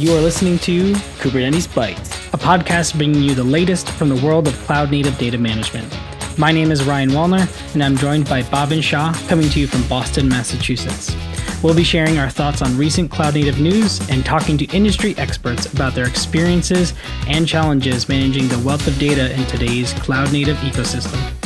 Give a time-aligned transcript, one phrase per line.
[0.00, 4.48] You are listening to Kubernetes Bytes, a podcast bringing you the latest from the world
[4.48, 5.94] of cloud native data management.
[6.38, 9.86] My name is Ryan Wallner, and I'm joined by Bhavin Shah, coming to you from
[9.88, 11.14] Boston, Massachusetts.
[11.62, 15.70] We'll be sharing our thoughts on recent cloud native news and talking to industry experts
[15.70, 16.94] about their experiences
[17.26, 21.39] and challenges managing the wealth of data in today's cloud native ecosystem.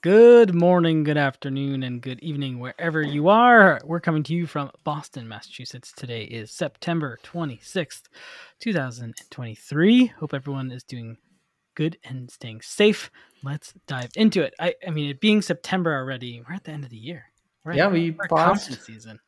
[0.00, 3.80] Good morning, good afternoon, and good evening, wherever you are.
[3.84, 5.90] We're coming to you from Boston, Massachusetts.
[5.90, 8.02] Today is September 26th,
[8.60, 10.06] 2023.
[10.06, 11.16] Hope everyone is doing
[11.74, 13.10] good and staying safe.
[13.42, 14.54] Let's dive into it.
[14.60, 17.24] I, I mean, it being September already, we're at the end of the year.
[17.64, 19.18] We're yeah, we passed season.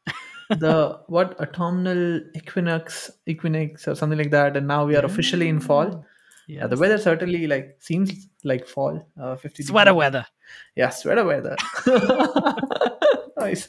[0.51, 5.59] the what autumnal equinox, equinox, or something like that, and now we are officially in
[5.59, 5.87] fall.
[5.87, 6.05] Mm.
[6.51, 9.07] Yeah, the weather certainly like seems like fall.
[9.21, 10.27] Uh, Fifty sweater weather.
[10.75, 11.57] Yeah, sweater weather.
[13.39, 13.69] nice.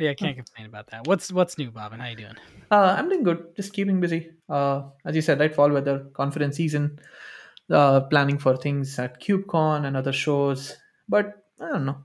[0.00, 1.06] yeah, can't complain about that.
[1.06, 1.92] What's what's new, Bob?
[1.92, 2.34] And how you doing?
[2.68, 3.54] Uh, I'm doing good.
[3.54, 4.30] Just keeping busy.
[4.48, 6.98] Uh, as you said, right, fall weather, conference season.
[7.70, 10.76] Uh, planning for things at KubeCon and other shows,
[11.08, 11.98] but I don't know.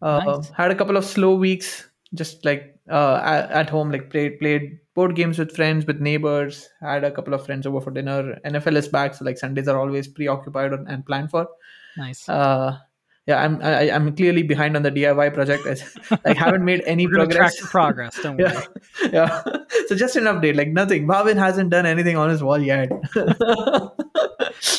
[0.00, 0.50] Uh, nice.
[0.50, 4.78] Had a couple of slow weeks, just like uh, at, at home, like played played
[4.94, 6.68] board games with friends, with neighbors.
[6.80, 8.38] Had a couple of friends over for dinner.
[8.44, 11.48] NFL is back, so like Sundays are always preoccupied and planned for.
[11.96, 12.28] Nice.
[12.28, 12.78] Uh,
[13.26, 15.66] yeah, I'm I, am i am clearly behind on the DIY project.
[15.66, 17.58] I, I haven't made any progress.
[17.60, 18.54] progress, don't yeah.
[18.54, 18.66] worry.
[19.12, 19.42] Yeah.
[19.88, 21.06] So just an update, like nothing.
[21.06, 22.90] Bhavin hasn't done anything on his wall yet.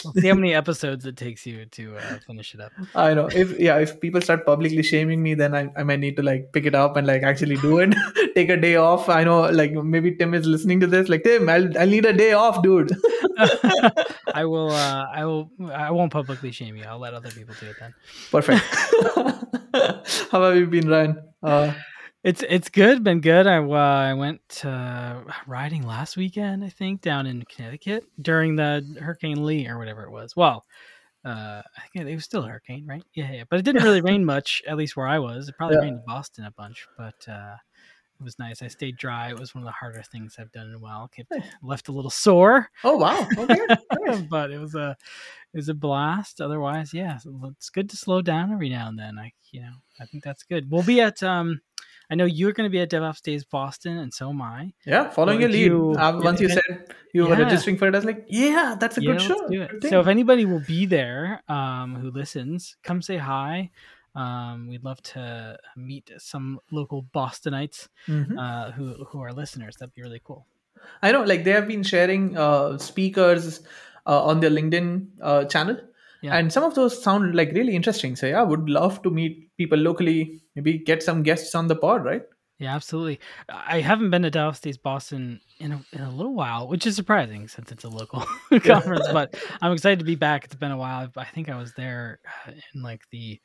[0.04, 2.72] We'll see how many episodes it takes you to uh, finish it up.
[2.94, 3.28] I know.
[3.28, 6.52] If yeah, if people start publicly shaming me, then I, I might need to like
[6.54, 7.96] pick it up and like actually do it.
[8.36, 9.10] Take a day off.
[9.10, 11.10] I know, like maybe Tim is listening to this.
[11.10, 12.92] Like Tim, I'll I need a day off, dude.
[14.34, 14.72] I will.
[14.72, 15.50] uh I will.
[15.74, 16.84] I won't publicly shame you.
[16.84, 17.94] I'll let other people do it then.
[18.32, 18.64] Perfect.
[20.32, 21.22] How have you been, Ryan?
[21.44, 21.74] Uh,
[22.26, 23.46] it's it's good, been good.
[23.46, 28.84] I uh, I went uh, riding last weekend, I think, down in Connecticut during the
[29.00, 30.36] Hurricane Lee or whatever it was.
[30.36, 30.66] Well,
[31.24, 33.04] uh, I think it was still a hurricane, right?
[33.14, 33.44] Yeah, yeah.
[33.48, 35.50] But it didn't really rain much, at least where I was.
[35.50, 35.84] It probably yeah.
[35.84, 37.58] rained in Boston a bunch, but uh,
[38.20, 38.64] it was nice.
[38.64, 39.30] I stayed dry.
[39.30, 41.08] It was one of the harder things I've done in a while.
[41.10, 41.32] Kept,
[41.62, 42.72] left a little sore.
[42.84, 43.28] Oh wow!
[43.38, 44.98] Okay, but it was a
[45.54, 46.42] it was a blast.
[46.42, 47.20] Otherwise, yeah,
[47.52, 49.20] it's good to slow down every now and then.
[49.20, 50.72] I you know I think that's good.
[50.72, 51.62] We'll be at um
[52.10, 54.74] I know you're going to be at DevOps Days Boston, and so am I.
[54.86, 55.66] Yeah, following your lead.
[55.66, 57.30] You, uh, once you said you yeah.
[57.30, 59.90] were registering for it, I was like, yeah, that's a yeah, good show.
[59.90, 63.72] So if anybody will be there um, who listens, come say hi.
[64.16, 68.38] Um, we'd love to meet some local Bostonites mm-hmm.
[68.38, 69.76] uh, who who are listeners.
[69.78, 70.48] That'd be really cool.
[71.02, 73.62] I know, like they have been sharing uh, speakers
[74.06, 75.80] uh, on their LinkedIn uh, channel
[76.26, 76.36] yeah.
[76.36, 79.56] and some of those sound like really interesting so yeah I would love to meet
[79.58, 82.24] people locally maybe get some guests on the pod right
[82.58, 83.20] yeah absolutely
[83.50, 86.96] i haven't been to DevOps Days boston in a, in a little while which is
[86.96, 88.24] surprising since it's a local
[88.64, 91.74] conference but i'm excited to be back it's been a while i think i was
[91.74, 93.40] there uh, in like the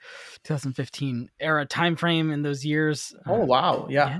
[0.44, 4.08] 2015 era time frame in those years oh uh, wow yeah.
[4.08, 4.18] yeah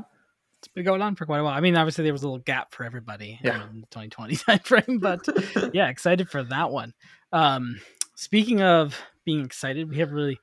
[0.60, 1.54] it's been going on for quite a while.
[1.54, 3.66] I mean, obviously there was a little gap for everybody yeah.
[3.70, 5.26] in the 2020 time frame, but
[5.72, 6.92] yeah, excited for that one.
[7.32, 7.80] Um,
[8.20, 10.38] Speaking of being excited, we have a really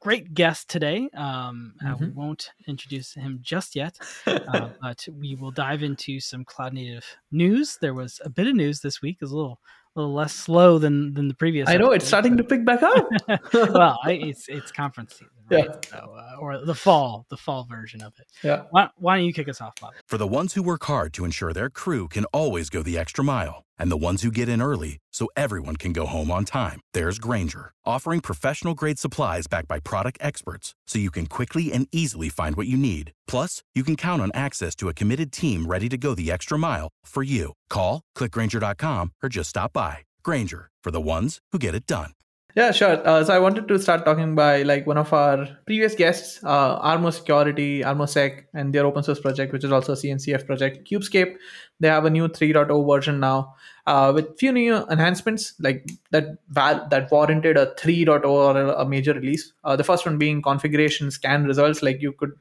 [0.00, 1.08] great guest today.
[1.16, 1.86] Um, mm-hmm.
[1.86, 2.20] uh, we mm-hmm.
[2.20, 7.78] won't introduce him just yet, uh, but we will dive into some cloud native news.
[7.80, 9.16] There was a bit of news this week.
[9.18, 9.58] It was a little
[9.96, 11.70] a little less slow than than the previous.
[11.70, 13.08] I know episode, it's starting to pick back up.
[13.54, 15.66] well, I, it's it's conference season, right?
[15.66, 15.76] Yeah.
[15.90, 18.26] So, uh, or the fall, the fall version of it.
[18.42, 18.62] Yeah.
[18.70, 19.92] Why, why don't you kick us off, Bob?
[20.08, 23.24] For the ones who work hard to ensure their crew can always go the extra
[23.24, 26.80] mile, and the ones who get in early so everyone can go home on time,
[26.94, 31.86] there's Grainger, offering professional grade supplies backed by product experts, so you can quickly and
[31.92, 33.12] easily find what you need.
[33.26, 36.58] Plus, you can count on access to a committed team ready to go the extra
[36.58, 37.52] mile for you.
[37.68, 39.98] Call, clickgrainger.com, or just stop by.
[40.22, 42.12] Grainger, for the ones who get it done.
[42.54, 43.00] Yeah, sure.
[43.06, 46.78] Uh, so I wanted to start talking by like one of our previous guests, uh,
[46.80, 51.36] Armo Security, ArmoSec, and their open source project, which is also a CNCF project, Kubescape.
[51.80, 53.54] They have a new 3.0 version now
[53.86, 59.14] uh, with few new enhancements like that val- that warranted a 3.0 or a major
[59.14, 59.52] release.
[59.64, 62.32] Uh, the first one being configuration scan results, like you could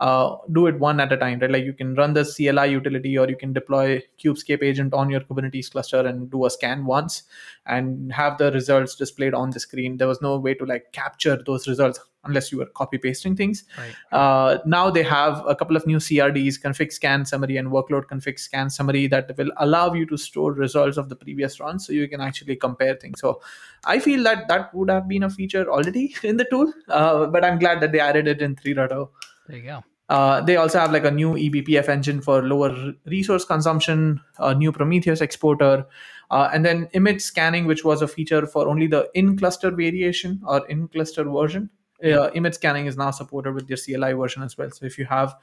[0.00, 1.50] uh, do it one at a time, right?
[1.50, 5.20] Like you can run the CLI utility or you can deploy Kubescape agent on your
[5.20, 7.24] Kubernetes cluster and do a scan once
[7.66, 9.96] and have the results displayed on the screen.
[9.96, 13.64] There was no way to like capture those results unless you were copy pasting things.
[13.78, 14.18] Right.
[14.18, 18.38] Uh, now they have a couple of new CRDs, config scan summary and workload config
[18.38, 22.08] scan summary that will allow you to store results of the previous run so you
[22.08, 23.20] can actually compare things.
[23.20, 23.40] So
[23.84, 27.44] I feel that that would have been a feature already in the tool, uh, but
[27.44, 29.08] I'm glad that they added it in 3.0.
[29.46, 29.84] There you go.
[30.08, 34.70] Uh, they also have like a new eBPF engine for lower resource consumption, a new
[34.70, 35.86] Prometheus exporter,
[36.30, 40.66] uh, and then image scanning, which was a feature for only the in-cluster variation or
[40.68, 41.70] in-cluster version.
[42.04, 44.70] Uh, image scanning is now supported with your CLI version as well.
[44.70, 45.34] So if you have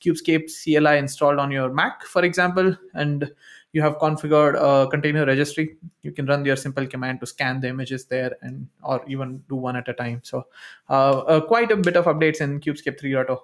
[0.00, 3.30] Kubescape CLI installed on your Mac, for example, and
[3.72, 7.68] you have configured a container registry, you can run your simple command to scan the
[7.68, 10.20] images there and or even do one at a time.
[10.24, 10.46] So
[10.88, 13.38] uh, uh, quite a bit of updates in Kubescape 3.0.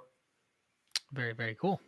[1.12, 1.80] Very, very cool.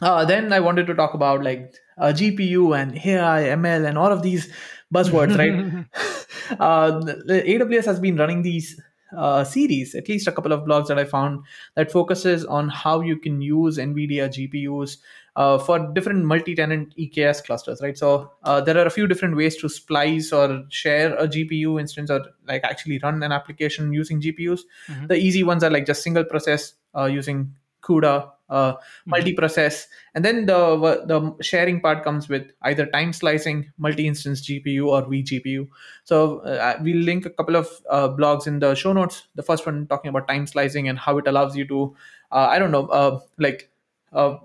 [0.00, 4.10] Uh, then I wanted to talk about like uh, GPU and AI, ML, and all
[4.10, 4.50] of these
[4.92, 5.86] buzzwords, right?
[6.60, 8.80] uh, AWS has been running these
[9.16, 11.44] uh, series, at least a couple of blogs that I found
[11.74, 14.98] that focuses on how you can use NVIDIA GPUs
[15.36, 17.96] uh, for different multi-tenant EKS clusters, right?
[17.96, 22.10] So uh, there are a few different ways to splice or share a GPU instance
[22.10, 24.60] or like actually run an application using GPUs.
[24.88, 25.08] Mhm.
[25.08, 28.74] The easy ones are like just single process uh, using CUDA, uh,
[29.06, 35.02] multi-process, and then the the sharing part comes with either time slicing, multi-instance GPU, or
[35.08, 35.66] vGPU.
[36.04, 39.28] So uh, we'll link a couple of uh, blogs in the show notes.
[39.34, 41.96] The first one talking about time slicing and how it allows you to,
[42.32, 43.70] uh, I don't know, uh, like
[44.12, 44.36] uh,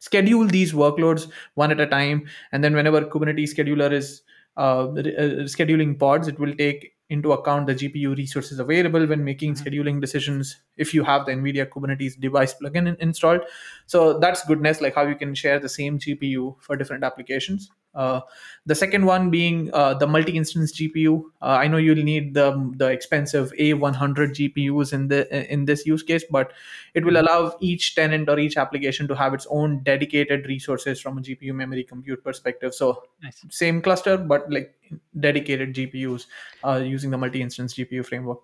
[0.00, 4.22] schedule these workloads one at a time, and then whenever Kubernetes scheduler is
[4.56, 9.24] uh, re- uh, scheduling pods, it will take into account the GPU resources available when
[9.24, 13.42] making scheduling decisions if you have the NVIDIA Kubernetes device plugin in- installed.
[13.86, 17.70] So that's goodness, like how you can share the same GPU for different applications.
[17.94, 18.20] Uh,
[18.66, 21.24] the second one being uh, the multi-instance GPU.
[21.42, 26.02] Uh, I know you'll need the the expensive A100 GPUs in the in this use
[26.02, 26.52] case, but
[26.94, 31.18] it will allow each tenant or each application to have its own dedicated resources from
[31.18, 32.74] a GPU memory compute perspective.
[32.74, 33.44] So Nice.
[33.50, 34.74] same cluster, but like
[35.18, 36.26] dedicated GPUs
[36.64, 38.40] uh, using the multi-instance GPU framework.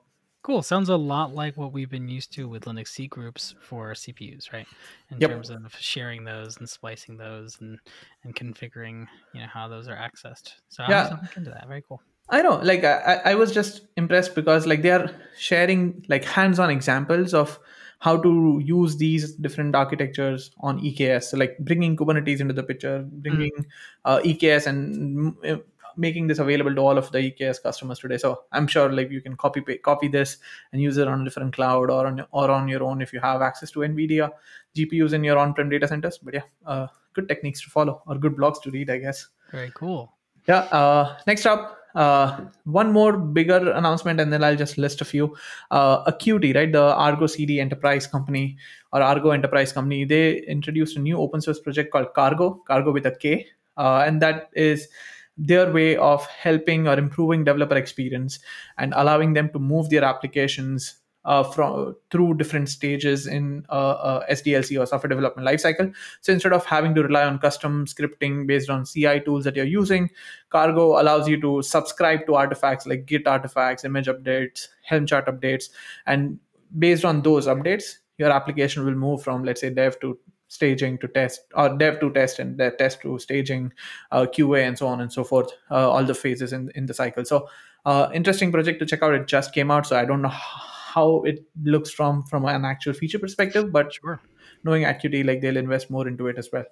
[0.47, 0.63] Cool.
[0.63, 4.53] Sounds a lot like what we've been used to with Linux C groups for CPUs,
[4.53, 4.69] right?
[5.11, 5.31] In Yep.
[5.31, 7.81] terms of sharing those and splicing those and
[8.23, 10.53] and configuring, you know, how those are accessed.
[10.69, 11.11] So Yeah.
[11.21, 11.67] look into that.
[11.67, 12.01] Very cool.
[12.29, 16.71] I know, like I, I was just impressed because like they are sharing like hands-on
[16.71, 17.59] examples of
[17.99, 21.31] how to use these different architectures on EKS.
[21.33, 23.51] So like bringing Kubernetes into the picture, bringing
[24.05, 25.63] uh, EKS and mm, uh,
[25.97, 28.19] making this available to all of the EKS customers today.
[28.19, 30.39] So I'm sure like you can copy copy this
[30.73, 33.21] and use it on a different cloud or on or on your own if you
[33.21, 34.31] have access to NVIDIA
[34.77, 36.19] GPUs in your on-prem data centers.
[36.19, 39.27] But yeah, uh, good techniques to follow or good blogs to read, I guess.
[39.51, 40.13] Very cool.
[40.47, 40.61] Yeah.
[40.71, 45.35] Uh, next up, uh, one more bigger announcement, and then I'll just list a few.
[45.71, 46.71] Uh, Akuity, right?
[46.71, 48.59] The Argo CD Enterprise company
[48.93, 50.05] or Argo Enterprise company.
[50.05, 53.47] They introduced a new open source project called Kargo, Kargo with a K,
[53.79, 54.89] uh, and that is
[55.37, 58.39] their way of helping or improving developer experience
[58.79, 60.97] and allowing them to move their applications
[61.27, 65.93] uh, from through different stages in uh, uh, SDLC or software development lifecycle.
[66.21, 69.65] So instead of having to rely on custom scripting based on CI tools that you're
[69.65, 70.09] using,
[70.53, 75.69] Kargo allows you to subscribe to artifacts like Git artifacts, image updates, Helm chart updates,
[76.07, 76.39] and
[76.79, 81.09] based on those updates, your application will move from let's say dev to staging to
[81.09, 83.73] test or dev to test and test to staging
[84.13, 86.95] uh, qa and so on and so forth uh, all the phases in, in the
[86.95, 87.25] cycle.
[87.25, 87.49] So
[87.85, 89.15] uh, interesting project to check out.
[89.15, 90.29] It just came out so i don't know
[90.97, 94.21] how it looks from from an actual feature perspective but Sure.
[94.65, 96.65] knowing Akuity like they'll invest more into it as well.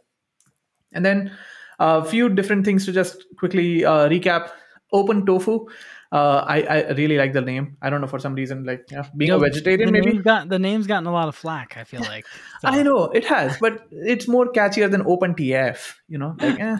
[0.92, 1.32] And then
[1.78, 4.50] a few different things to just quickly uh, recap.
[4.92, 5.66] OpenTofu
[6.12, 9.04] uh, I, I really like the name i don't know for some reason like yeah,
[9.16, 11.76] being You a vegetarian the maybe Name's got, the name's gotten a lot of flack,
[11.76, 12.26] I feel like.
[12.60, 15.94] So- I know it has, but it's more catchier than OpenTF.
[16.08, 16.76] You know, like eh.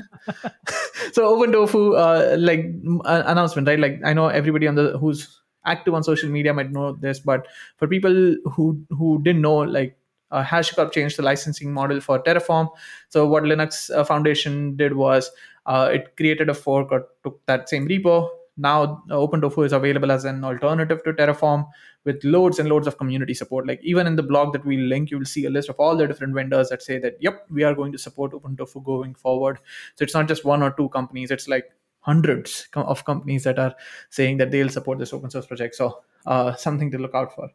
[1.13, 2.67] so OpenTofu, uh, like
[3.05, 3.79] uh, announcement, right?
[3.79, 7.47] Like I know everybody on the who's active on social media might know this, but
[7.77, 9.97] for people who who didn't know, like
[10.31, 12.69] uh, HashiCorp changed the licensing model for Terraform.
[13.09, 15.31] So what Linux uh, Foundation did was
[15.67, 20.13] uh, it created a fork or took that same repo, now uh, OpenTofu is available
[20.13, 21.67] as an alternative to Terraform
[22.05, 23.67] with loads and loads of community support.
[23.67, 25.97] Like even in the blog that we link, you will see a list of all
[25.97, 29.59] the different vendors that say that, yep, we are going to support OpenTofu going forward.
[29.97, 33.75] So it's not just one or two companies, it's like hundreds of companies that are
[34.11, 35.75] saying that they'll support this open source project.
[35.75, 37.49] So uh, something to look out for.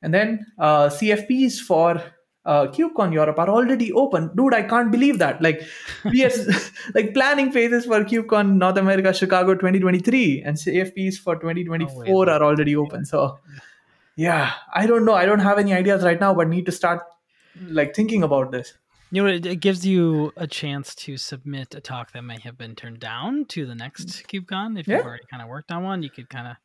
[0.00, 2.00] And then uh, CFPs for
[2.44, 4.30] uh, KubeCon Europe are already open.
[4.34, 5.42] Dude, I can't believe that.
[5.42, 5.62] Like,
[6.04, 6.30] we are
[6.94, 12.42] like planning phases for KubeCon North America, Chicago 2023, and CFPs for 2024 oh, are
[12.42, 13.04] already open.
[13.04, 13.38] So,
[14.16, 15.14] yeah, I don't know.
[15.14, 17.02] I don't have any ideas right now, but need to start
[17.68, 18.74] like thinking about this.
[19.10, 22.58] You know, it, it gives you a chance to submit a talk that may have
[22.58, 24.78] been turned down to the next KubeCon.
[24.78, 24.98] If yeah.
[24.98, 26.56] you've already kind of worked on one, you could kind of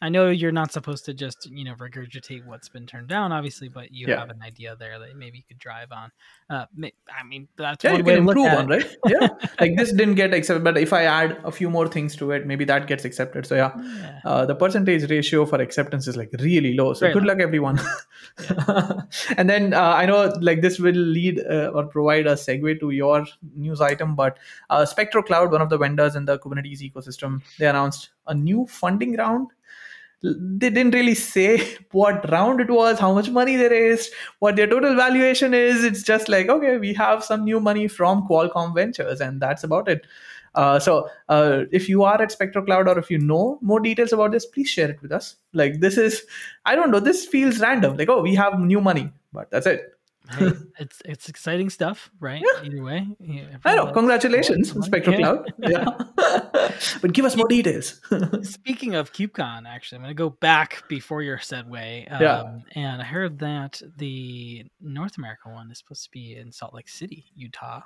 [0.00, 3.68] I know you're not supposed to just you know regurgitate what's been turned down, obviously,
[3.68, 4.20] but you yeah.
[4.20, 6.12] have an idea there that maybe you could drive on.
[6.48, 6.66] Uh,
[7.10, 8.96] I mean, that's yeah, one you way can to improve on, right?
[9.08, 9.28] Yeah,
[9.58, 12.46] like this didn't get accepted, but if I add a few more things to it,
[12.46, 13.46] maybe that gets accepted.
[13.46, 14.20] So yeah, yeah.
[14.24, 16.92] Uh, the percentage ratio for acceptance is like really low.
[16.94, 17.80] So good luck, everyone.
[19.36, 22.90] and then uh, I know like this will lead uh, or provide a segue to
[22.90, 23.26] your
[23.56, 24.38] news item, but
[24.70, 28.66] uh, Spectro Cloud, one of the vendors in the Kubernetes ecosystem, they announced a new
[28.66, 29.48] funding round
[30.22, 34.66] they didn't really say what round it was, how much money they raised, what their
[34.66, 35.84] total valuation is.
[35.84, 39.88] It's just like, okay, we have some new money from Qualcomm Ventures, and that's about
[39.88, 40.06] it.
[40.54, 44.12] Uh, so, uh, if you are at Spectro Cloud or if you know more details
[44.12, 45.36] about this, please share it with us.
[45.52, 46.24] Like, this is,
[46.64, 47.96] I don't know, this feels random.
[47.96, 49.97] Like, oh, we have new money, but that's it
[50.30, 52.42] hey, it's it's exciting stuff, right?
[52.42, 52.64] Yeah.
[52.64, 53.92] Either way, yeah, I know.
[53.92, 55.52] Congratulations, Spectro Cloud.
[55.68, 55.84] Yeah,
[57.02, 58.00] but give us more details.
[58.42, 62.12] Speaking of KubeCon, actually, I'm going to go back before your segue.
[62.12, 66.52] Um, yeah, and I heard that the North America one is supposed to be in
[66.52, 67.82] Salt Lake City, Utah.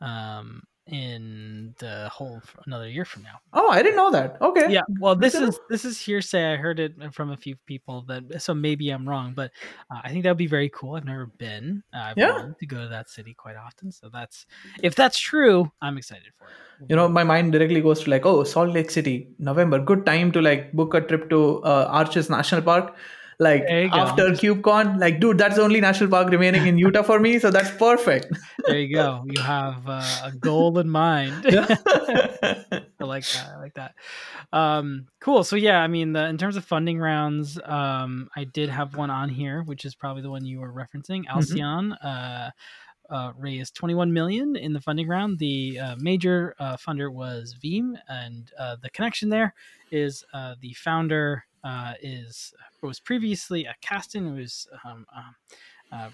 [0.00, 3.40] Um, in the whole another year from now.
[3.52, 4.40] Oh, I didn't know that.
[4.40, 4.72] Okay.
[4.72, 4.82] Yeah.
[5.00, 6.52] Well, this is this is hearsay.
[6.52, 9.50] I heard it from a few people that so maybe I'm wrong, but
[9.90, 10.94] uh, I think that would be very cool.
[10.94, 11.82] I've never been.
[11.92, 12.32] Uh, I've yeah.
[12.32, 14.46] wanted to go to that city quite often, so that's
[14.82, 16.88] if that's true, I'm excited for it.
[16.88, 20.30] You know, my mind directly goes to like, oh, Salt Lake City, November, good time
[20.32, 22.94] to like book a trip to uh, Arches National Park
[23.38, 27.38] like after KubeCon, like dude, that's the only national park remaining in Utah for me,
[27.38, 28.26] so that's perfect.
[28.66, 29.24] there you go.
[29.26, 31.44] You have uh, a goal in mind.
[31.46, 33.50] I like that.
[33.54, 33.94] I like that.
[34.52, 35.44] Um, cool.
[35.44, 39.10] So yeah, I mean, the, in terms of funding rounds, um, I did have one
[39.10, 41.36] on here, which is probably the one you were referencing, mm-hmm.
[41.36, 41.96] Alcion.
[42.02, 42.06] Mm-hmm.
[42.06, 42.50] Uh,
[43.08, 45.38] uh, raised 21 million in the funding round.
[45.38, 49.54] The uh, major uh, funder was Veeam, and uh, the connection there
[49.90, 52.54] is uh, the founder uh, is
[52.86, 54.26] was previously a Kasten.
[54.36, 55.34] It was um, um,
[55.92, 56.10] uh,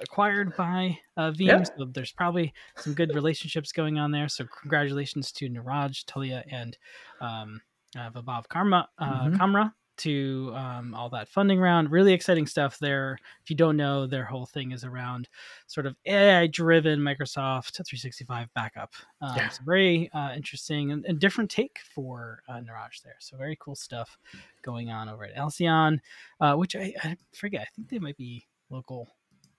[0.00, 1.66] acquired by uh, Veeam.
[1.66, 4.28] So there's probably some good relationships going on there.
[4.28, 6.76] So congratulations to Niraj, Tolia, and
[7.20, 7.60] um,
[7.96, 9.36] uh, Vaibhav Karma, uh, mm-hmm.
[9.36, 11.90] Kamra to um, all that funding round.
[11.90, 13.18] Really exciting stuff there.
[13.42, 15.28] If you don't know, their whole thing is around
[15.66, 18.92] sort of AI driven Microsoft 365 backup.
[19.20, 19.48] Um, yeah.
[19.48, 23.16] So very uh, interesting and, and, different take for uh, Niraj there.
[23.20, 24.18] So very cool stuff
[24.62, 26.00] going on over at Alcion,
[26.40, 27.62] uh, which I, I forget.
[27.62, 29.08] I think they might be local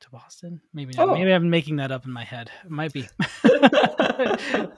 [0.05, 0.61] to Boston.
[0.73, 1.09] Maybe not.
[1.09, 1.13] Oh.
[1.13, 2.49] Maybe I'm making that up in my head.
[2.63, 3.07] It might be.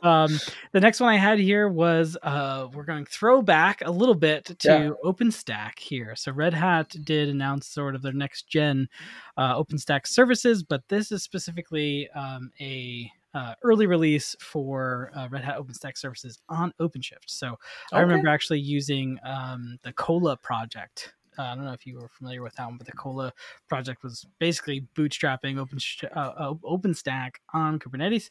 [0.04, 0.40] um,
[0.72, 4.68] the next one I had here was uh, we're going throwback a little bit to
[4.68, 4.90] yeah.
[5.04, 6.16] OpenStack here.
[6.16, 8.90] So Red Hat did announce sort of their next gen
[9.38, 15.44] uh, OpenStack services, but this is specifically um, a uh, early release for uh, Red
[15.44, 17.28] Hat OpenStack services on OpenShift.
[17.28, 17.58] So okay.
[17.92, 22.10] I remember actually using um, the Kolla project uh, I don't know if you were
[22.10, 23.34] familiar with that one, but the Kolla
[23.68, 25.80] project was basically bootstrapping Open
[26.16, 28.30] uh, uh OpenStack on Kubernetes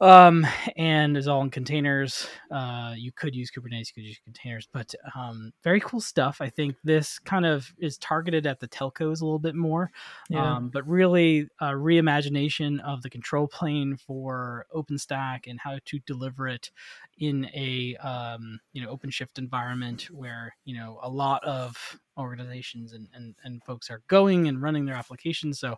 [0.00, 0.46] um,
[0.76, 2.26] and it's all in containers.
[2.50, 6.38] Uh, you could use Kubernetes, you could use containers, but um, very cool stuff.
[6.40, 9.90] I think this kind of is targeted at the telcos a little bit more,
[10.30, 10.56] yeah.
[10.56, 16.48] um, but really a reimagination of the control plane for OpenStack and how to deliver
[16.48, 16.70] it
[17.20, 21.76] in a um, you know OpenShift environment where you know a lot of
[22.18, 25.58] organizations and, and, and folks are going and running their applications.
[25.58, 25.76] So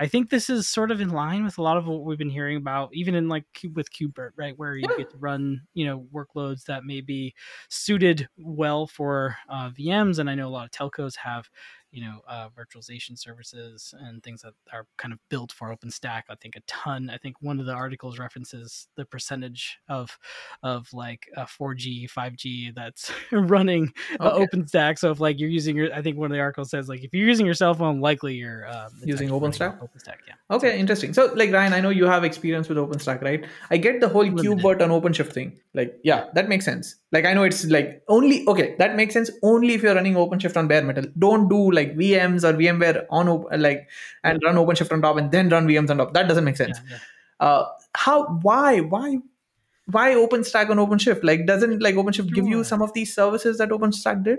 [0.00, 2.30] I think this is sort of in line with a lot of what we've been
[2.30, 3.44] hearing about, even in like
[3.74, 4.54] with KubeVirt, right?
[4.56, 7.34] Where you get to run, you know, workloads that may be
[7.68, 10.18] suited well for uh, VMs.
[10.18, 11.48] And I know a lot of telcos have
[11.92, 16.22] you know uh, virtualization services and things that are kind of built for OpenStack.
[16.28, 17.10] I think a ton.
[17.10, 20.18] I think one of the articles references the percentage of
[20.62, 24.46] of like a 4G, 5G that's running uh, Okay.
[24.46, 24.98] OpenStack.
[24.98, 27.12] So if like you're using your, I think one of the articles says like if
[27.12, 29.78] you're using your cell phone, likely you're um, Using OpenStack?
[29.80, 30.34] OpenStack, yeah.
[30.50, 31.12] Okay, interesting.
[31.12, 33.44] So, like Ryan, I know you have experience with OpenStack, right?
[33.70, 34.24] I get the whole.
[34.24, 35.58] KubeVirt on OpenShift thing.
[35.74, 36.96] Like, yeah, that makes sense.
[37.10, 38.76] Like, I know it's like only okay.
[38.78, 41.04] That makes sense only if you're running OpenShift on bare metal.
[41.18, 43.26] Don't do like VMs or VMware on
[43.60, 43.88] like
[44.24, 46.14] and run OpenShift on top and then run VMs on top.
[46.14, 46.78] That doesn't make sense.
[46.88, 46.96] Yeah,
[47.40, 47.46] yeah.
[47.46, 48.26] Uh, how?
[48.42, 48.80] Why?
[48.80, 49.18] Why?
[49.86, 51.24] Why OpenStack on OpenShift?
[51.24, 54.38] Like, doesn't like OpenShift give you some of these services that OpenStack did?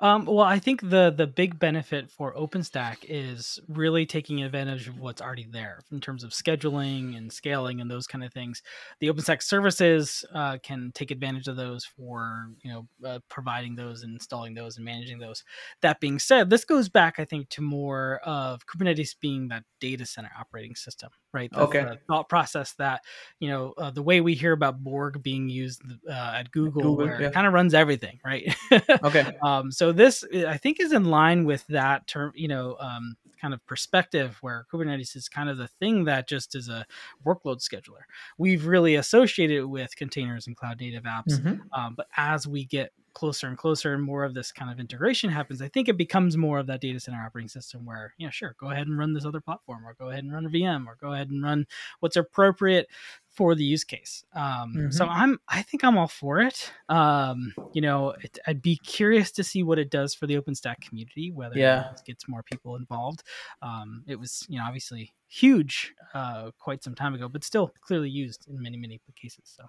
[0.00, 4.98] Um, well, I think the the big benefit for OpenStack is really taking advantage of
[4.98, 8.60] what's already there in terms of scheduling and scaling and those kind of things.
[8.98, 14.02] The OpenStack services uh, can take advantage of those for you know uh, providing those
[14.02, 15.44] and installing those and managing those.
[15.80, 20.06] That being said, this goes back, I think, to more of Kubernetes being that data
[20.06, 21.50] center operating system, right?
[21.52, 21.82] That's Okay.
[21.84, 23.02] the thought process that
[23.40, 26.96] you know uh, the way we hear about Borg being used uh, at Google, Google,
[26.96, 27.28] where yeah.
[27.28, 28.56] it kind of runs everything, right?
[29.04, 29.26] Okay.
[29.42, 33.16] um, so this uh, i think is in line with that term you know um,
[33.40, 36.86] kind of perspective where kubernetes is kind of the thing that just is a
[37.26, 38.02] workload scheduler
[38.38, 41.60] we've really associated it with containers and cloud native apps Mhm.
[41.72, 45.30] um, but as we get closer and closer and more of this kind of integration
[45.30, 48.54] happens i think it becomes more of that data center operating system where yeah sure
[48.58, 50.96] go ahead and run this other platform or go ahead and run a vm or
[51.00, 51.66] go ahead and run
[52.00, 52.88] what's appropriate
[53.30, 54.24] for the use case.
[54.34, 56.70] Um, so i'm i think i'm all for it.
[56.88, 60.80] Um, you know it, i'd be curious to see what it does for the openstack
[60.80, 61.90] community whether Yeah.
[61.90, 63.22] it gets more people involved.
[63.62, 68.08] Um, it was you know obviously huge uh, quite some time ago but still clearly
[68.08, 69.64] used in many many cases so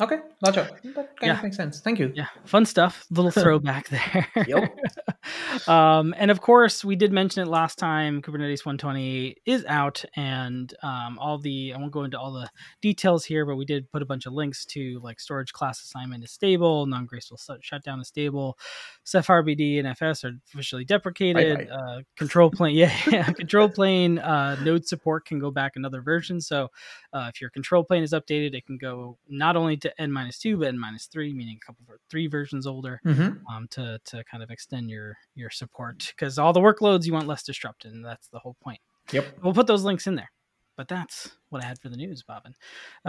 [0.00, 0.18] Okay.
[0.44, 0.70] Gotcha.
[0.84, 1.36] That kind Yeah.
[1.38, 1.80] of makes sense.
[1.80, 2.12] Thank you.
[2.14, 4.76] yeah fun stuff little throwback there Yep.
[5.68, 10.72] um, and of course we did mention it last time kubernetes 128 is out and
[10.82, 12.48] um, all the i won't go into all the
[12.80, 16.22] details here but we did put a bunch of links to like storage class assignment
[16.24, 18.56] is stable non-graceful shutdown is stable
[19.04, 21.70] ceph rbd and fs are officially deprecated Bye-bye.
[21.70, 26.40] uh, control plane yeah, yeah control plane uh, node support can go back another version
[26.40, 26.68] so
[27.12, 30.38] uh, if your control plane is updated it can go not only to n minus
[30.38, 33.40] 2 but n minus 3 meaning a couple of three versions older Mhm.
[33.50, 37.26] um, to to kind of extend your your support because all the workloads you want
[37.28, 38.80] less disrupted and that's the whole point.
[39.12, 39.26] Yep.
[39.42, 40.30] we'll put those links in there
[40.76, 42.52] but that's what i had for the news Bhavin.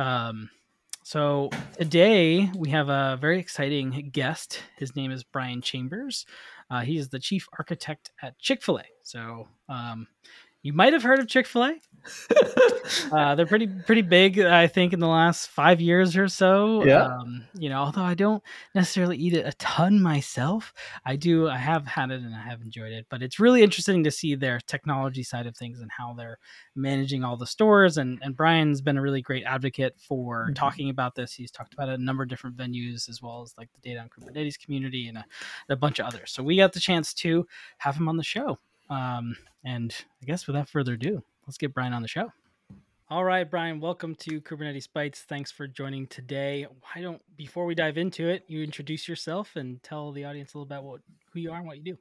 [0.02, 0.50] Um,
[1.04, 4.62] so today we have a very exciting guest.
[4.78, 6.26] His name is brian chambers.
[6.70, 8.84] Uh, he is the chief architect at chick-fil-a.
[9.04, 10.08] So um,
[10.64, 11.76] you might have heard of chick-fil-a
[13.12, 16.84] uh, they're pretty pretty big, I think, in the last five years or so.
[16.86, 17.04] Yeah.
[17.04, 18.42] Um, you know, although I don't
[18.74, 20.74] necessarily eat it a ton myself,
[21.06, 21.50] I do.
[21.50, 23.06] I have had it and I have enjoyed it.
[23.10, 26.38] But it's really interesting to see their technology side of things and how they're
[26.76, 27.98] managing all the stores.
[27.98, 30.56] And and Brian's been a really great advocate for Mhm.
[30.56, 31.34] talking about this.
[31.34, 34.00] He's talked about it a number of different venues, as well as like the Data
[34.00, 35.22] on Kubernetes community and a,
[35.68, 36.32] and a bunch of others.
[36.32, 37.46] So we got the chance to
[37.80, 38.58] have him on the show.
[38.90, 42.32] Um, and I guess without further ado, let's get Brian on the show.
[43.12, 45.18] All right, Brian, welcome to Kubernetes Bytes.
[45.18, 46.68] Thanks for joining today.
[46.82, 50.58] Why don't, before we dive into it, you introduce yourself and tell the audience a
[50.60, 51.02] little about what
[51.34, 51.98] who you are and what you do.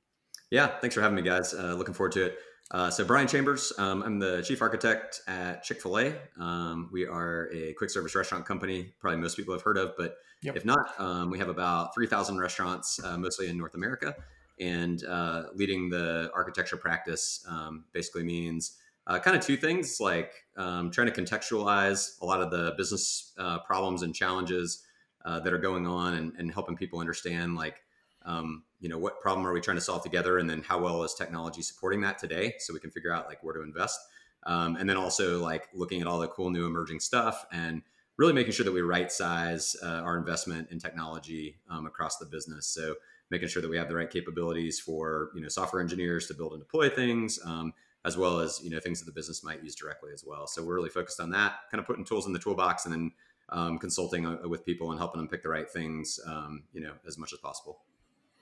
[0.51, 1.55] Yeah, thanks for having me, guys.
[1.55, 2.39] Uh, looking forward to it.
[2.71, 6.15] Uh, so, Brian Chambers, um, I'm the chief architect at Chick fil A.
[6.39, 10.17] Um, we are a quick service restaurant company, probably most people have heard of, but
[10.43, 10.57] Yep.
[10.57, 14.15] if not, um, we have about 3,000 restaurants, uh, mostly in North America.
[14.61, 20.33] And uh, leading the architecture practice um, basically means uh, kind of two things like
[20.57, 24.85] um, trying to contextualize a lot of the business uh, problems and challenges
[25.25, 27.83] uh, that are going on and, and helping people understand like
[28.27, 31.03] um, you know what problem are we trying to solve together and then how well
[31.03, 33.99] is technology supporting that today so we can figure out like where to invest.
[34.45, 37.83] Um, and then also like looking at all the cool new emerging stuff and
[38.17, 42.27] really making sure that we right size uh, our investment in technology um, across the
[42.27, 42.67] business.
[42.67, 42.95] So
[43.31, 46.53] making sure that we have the right capabilities for you know software engineers to build
[46.53, 47.73] and deploy things um,
[48.05, 50.65] as well as you know things that the business might use directly as well so
[50.65, 53.13] we're really focused on that kind of putting tools in the toolbox and then
[53.51, 56.93] um, consulting uh, with people and helping them pick the right things um, you know
[57.07, 57.81] as much as possible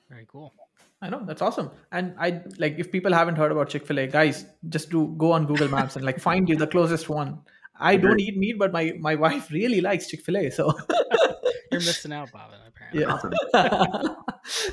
[0.08, 0.54] Very cool.
[1.02, 1.70] I know that's awesome.
[1.92, 5.32] And I like if people haven't heard about Chick Fil A, guys, just do go
[5.32, 7.40] on Google Maps and like find you the closest one.
[7.78, 10.72] I don't eat meat, but my my wife really likes Chick Fil A, so
[11.72, 12.55] You're missing out, Bhavin,
[12.92, 13.18] Yeah.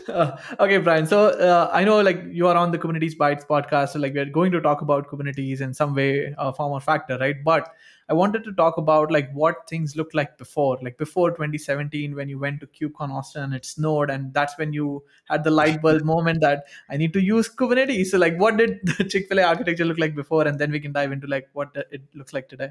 [0.08, 1.08] Uh, okay, Brian.
[1.08, 4.26] So uh, I know like you are on the Kubernetes Bytes podcast, so like we're
[4.26, 7.36] going to talk about Kubernetes in some way, uh, form or factor, right?
[7.44, 7.70] But
[8.08, 12.30] I wanted to talk about like what things looked like before, like before 2017 when
[12.30, 15.82] you went to KubeCon Austin and it snowed, and that's when you had the light
[15.82, 18.08] bulb moment that I need to use Kubernetes.
[18.08, 20.80] So like, what did the Chick Fil A architecture look like before, and then we
[20.80, 22.70] can dive into like what it looks like today.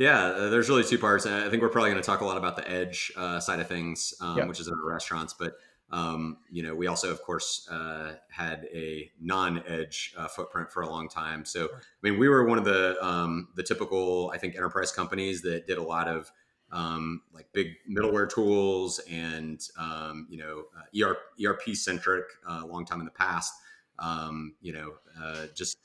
[0.00, 1.26] Yeah, uh, there's really two parts.
[1.26, 3.68] I think we're probably going to talk a lot about the edge uh, side of
[3.68, 4.46] things, um, Yeah.
[4.46, 5.34] which is in our restaurants.
[5.34, 5.58] But
[5.90, 10.88] um, you know, we also, of course, uh, had a non-edge uh, footprint for a
[10.88, 11.44] long time.
[11.44, 15.42] So, I mean, we were one of the um, the typical, I think, enterprise companies
[15.42, 16.32] that did a lot of
[16.72, 22.66] um, like big middleware tools and um, you know uh, ERP, ERP centric uh, a
[22.66, 23.52] long time in the past.
[23.98, 25.76] Um, you know, uh, just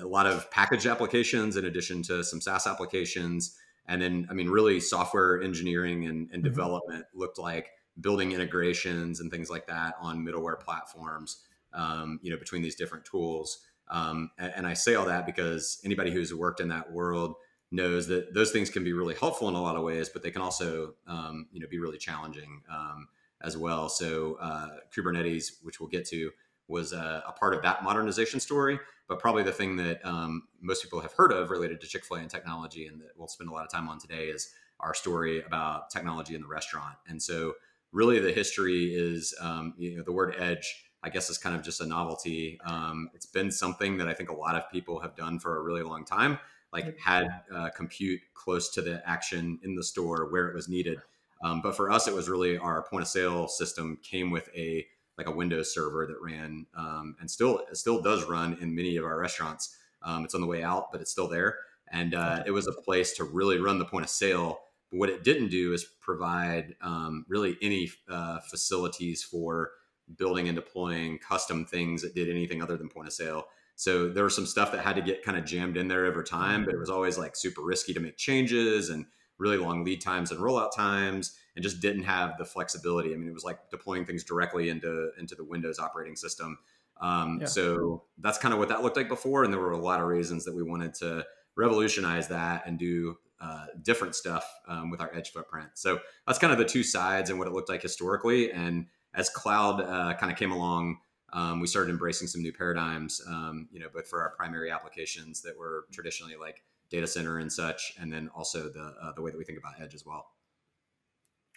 [0.00, 3.56] a lot of packaged applications in addition to some SaaS applications.
[3.86, 6.46] And then, I mean, really software engineering and, and Mhm.
[6.46, 12.38] development looked like building integrations and things like that on middleware platforms, um, you know,
[12.38, 13.66] between these different tools.
[13.88, 17.34] Um, and, and I say all that because anybody who's worked in that world
[17.70, 20.30] knows that those things can be really helpful in a lot of ways, but they
[20.30, 23.08] can also, um, you know, be really challenging um,
[23.40, 23.88] as well.
[23.88, 26.30] So uh, Kubernetes, which we'll get to,
[26.72, 28.80] was a, a part of that modernization story.
[29.08, 32.16] But probably the thing that um, most people have heard of related to Chick Fil
[32.16, 34.94] A and technology, and that we'll spend a lot of time on today, is our
[34.94, 36.96] story about technology in the restaurant.
[37.06, 37.54] And so,
[37.92, 40.86] really, the history is, um, you know, the word edge.
[41.04, 42.60] I guess is kind of just a novelty.
[42.64, 45.62] Um, it's been something that I think a lot of people have done for a
[45.62, 46.38] really long time,
[46.72, 50.98] like had uh, compute close to the action in the store where it was needed.
[51.42, 54.86] Um, but for us, it was really our point of sale system came with a
[55.18, 59.04] like a Windows server that ran um, and still still does run in many of
[59.04, 59.76] our restaurants.
[60.02, 61.58] Um, it's on the way out, but it's still there,
[61.90, 64.60] and uh, it was a place to really run the point of sale.
[64.90, 69.70] But what it didn't do is provide um, really any uh, facilities for
[70.16, 73.46] building and deploying custom things that did anything other than point of sale.
[73.76, 76.22] So there was some stuff that had to get kind of jammed in there over
[76.22, 79.06] time, but it was always like super risky to make changes and
[79.42, 83.12] really long lead times and rollout times and just didn't have the flexibility.
[83.12, 86.58] I mean, it was like deploying things directly into into the Windows operating system.
[87.00, 87.46] Um, Yeah.
[87.46, 90.06] So that's kind of what that looked like before, and there were a lot of
[90.06, 91.26] reasons that we wanted to
[91.56, 95.70] revolutionize that and do uh, different stuff um, with our edge footprint.
[95.74, 98.52] So that's kind of the two sides and what it looked like historically.
[98.52, 100.98] And as cloud uh, kind of came along,
[101.32, 103.20] um, we started embracing some new paradigms.
[103.26, 107.50] Um, you know, both for our primary applications that were traditionally like data center and
[107.50, 110.26] such, and then also the uh, the way that we think about edge as well.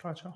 [0.01, 0.33] Gotcha.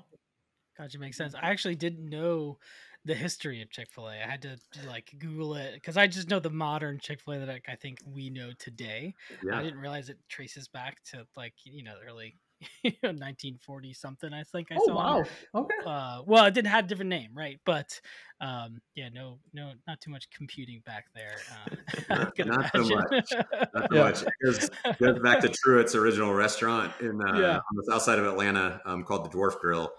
[0.78, 1.34] Gotcha, makes sense.
[1.34, 2.58] I actually didn't know
[3.04, 4.12] the history of Chick Fil A.
[4.12, 7.38] I had to like Google it because I just know the modern Chick Fil A
[7.38, 9.14] that I, I think we know today.
[9.52, 12.36] I didn't realize it traces back to like you know the early
[12.84, 14.32] 1940 something.
[14.32, 14.94] I think I Oh saw.
[14.94, 15.24] wow.
[15.54, 15.74] Okay.
[15.86, 17.58] Uh, well, it didn't have a different name, right?
[17.64, 18.00] But
[18.40, 21.36] um, yeah, no, no, not too much computing back there.
[21.50, 21.76] Uh,
[22.10, 23.10] Not- can not so much.
[23.32, 24.02] Not so Yeah.
[24.02, 24.22] much.
[24.22, 27.56] It goes, goes back to Truett's original restaurant in uh, Yeah.
[27.56, 29.92] on the south side of Atlanta um, called the Dwarf Grill,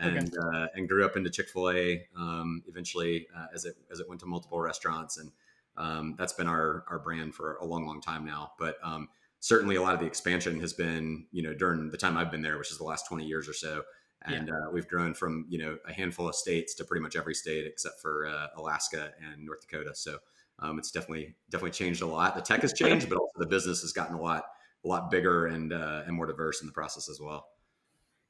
[0.00, 0.16] Okay.
[0.16, 2.06] and uh, and grew up into Chick Fil A.
[2.16, 5.32] Um, eventually, uh, as it as it went to multiple restaurants, and
[5.76, 8.52] um, that's been our our brand for a long, long time now.
[8.60, 9.08] But um,
[9.40, 12.42] certainly, a lot of the expansion has been you know during the time I've been
[12.42, 13.82] there, which is the last twenty years or so.
[14.26, 17.34] And uh, we've grown from you know a handful of states to pretty much every
[17.34, 19.94] state except for uh, Alaska and North Dakota.
[19.94, 20.18] So
[20.58, 22.34] um, it's definitely definitely changed a lot.
[22.34, 24.44] The tech has changed, but also the business has gotten a lot
[24.84, 27.46] a lot bigger and uh, and more diverse in the process as well.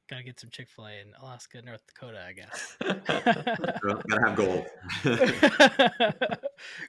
[0.09, 2.77] Gotta get some Chick Fil A in Alaska, North Dakota, I guess.
[2.81, 4.67] Gotta have gold.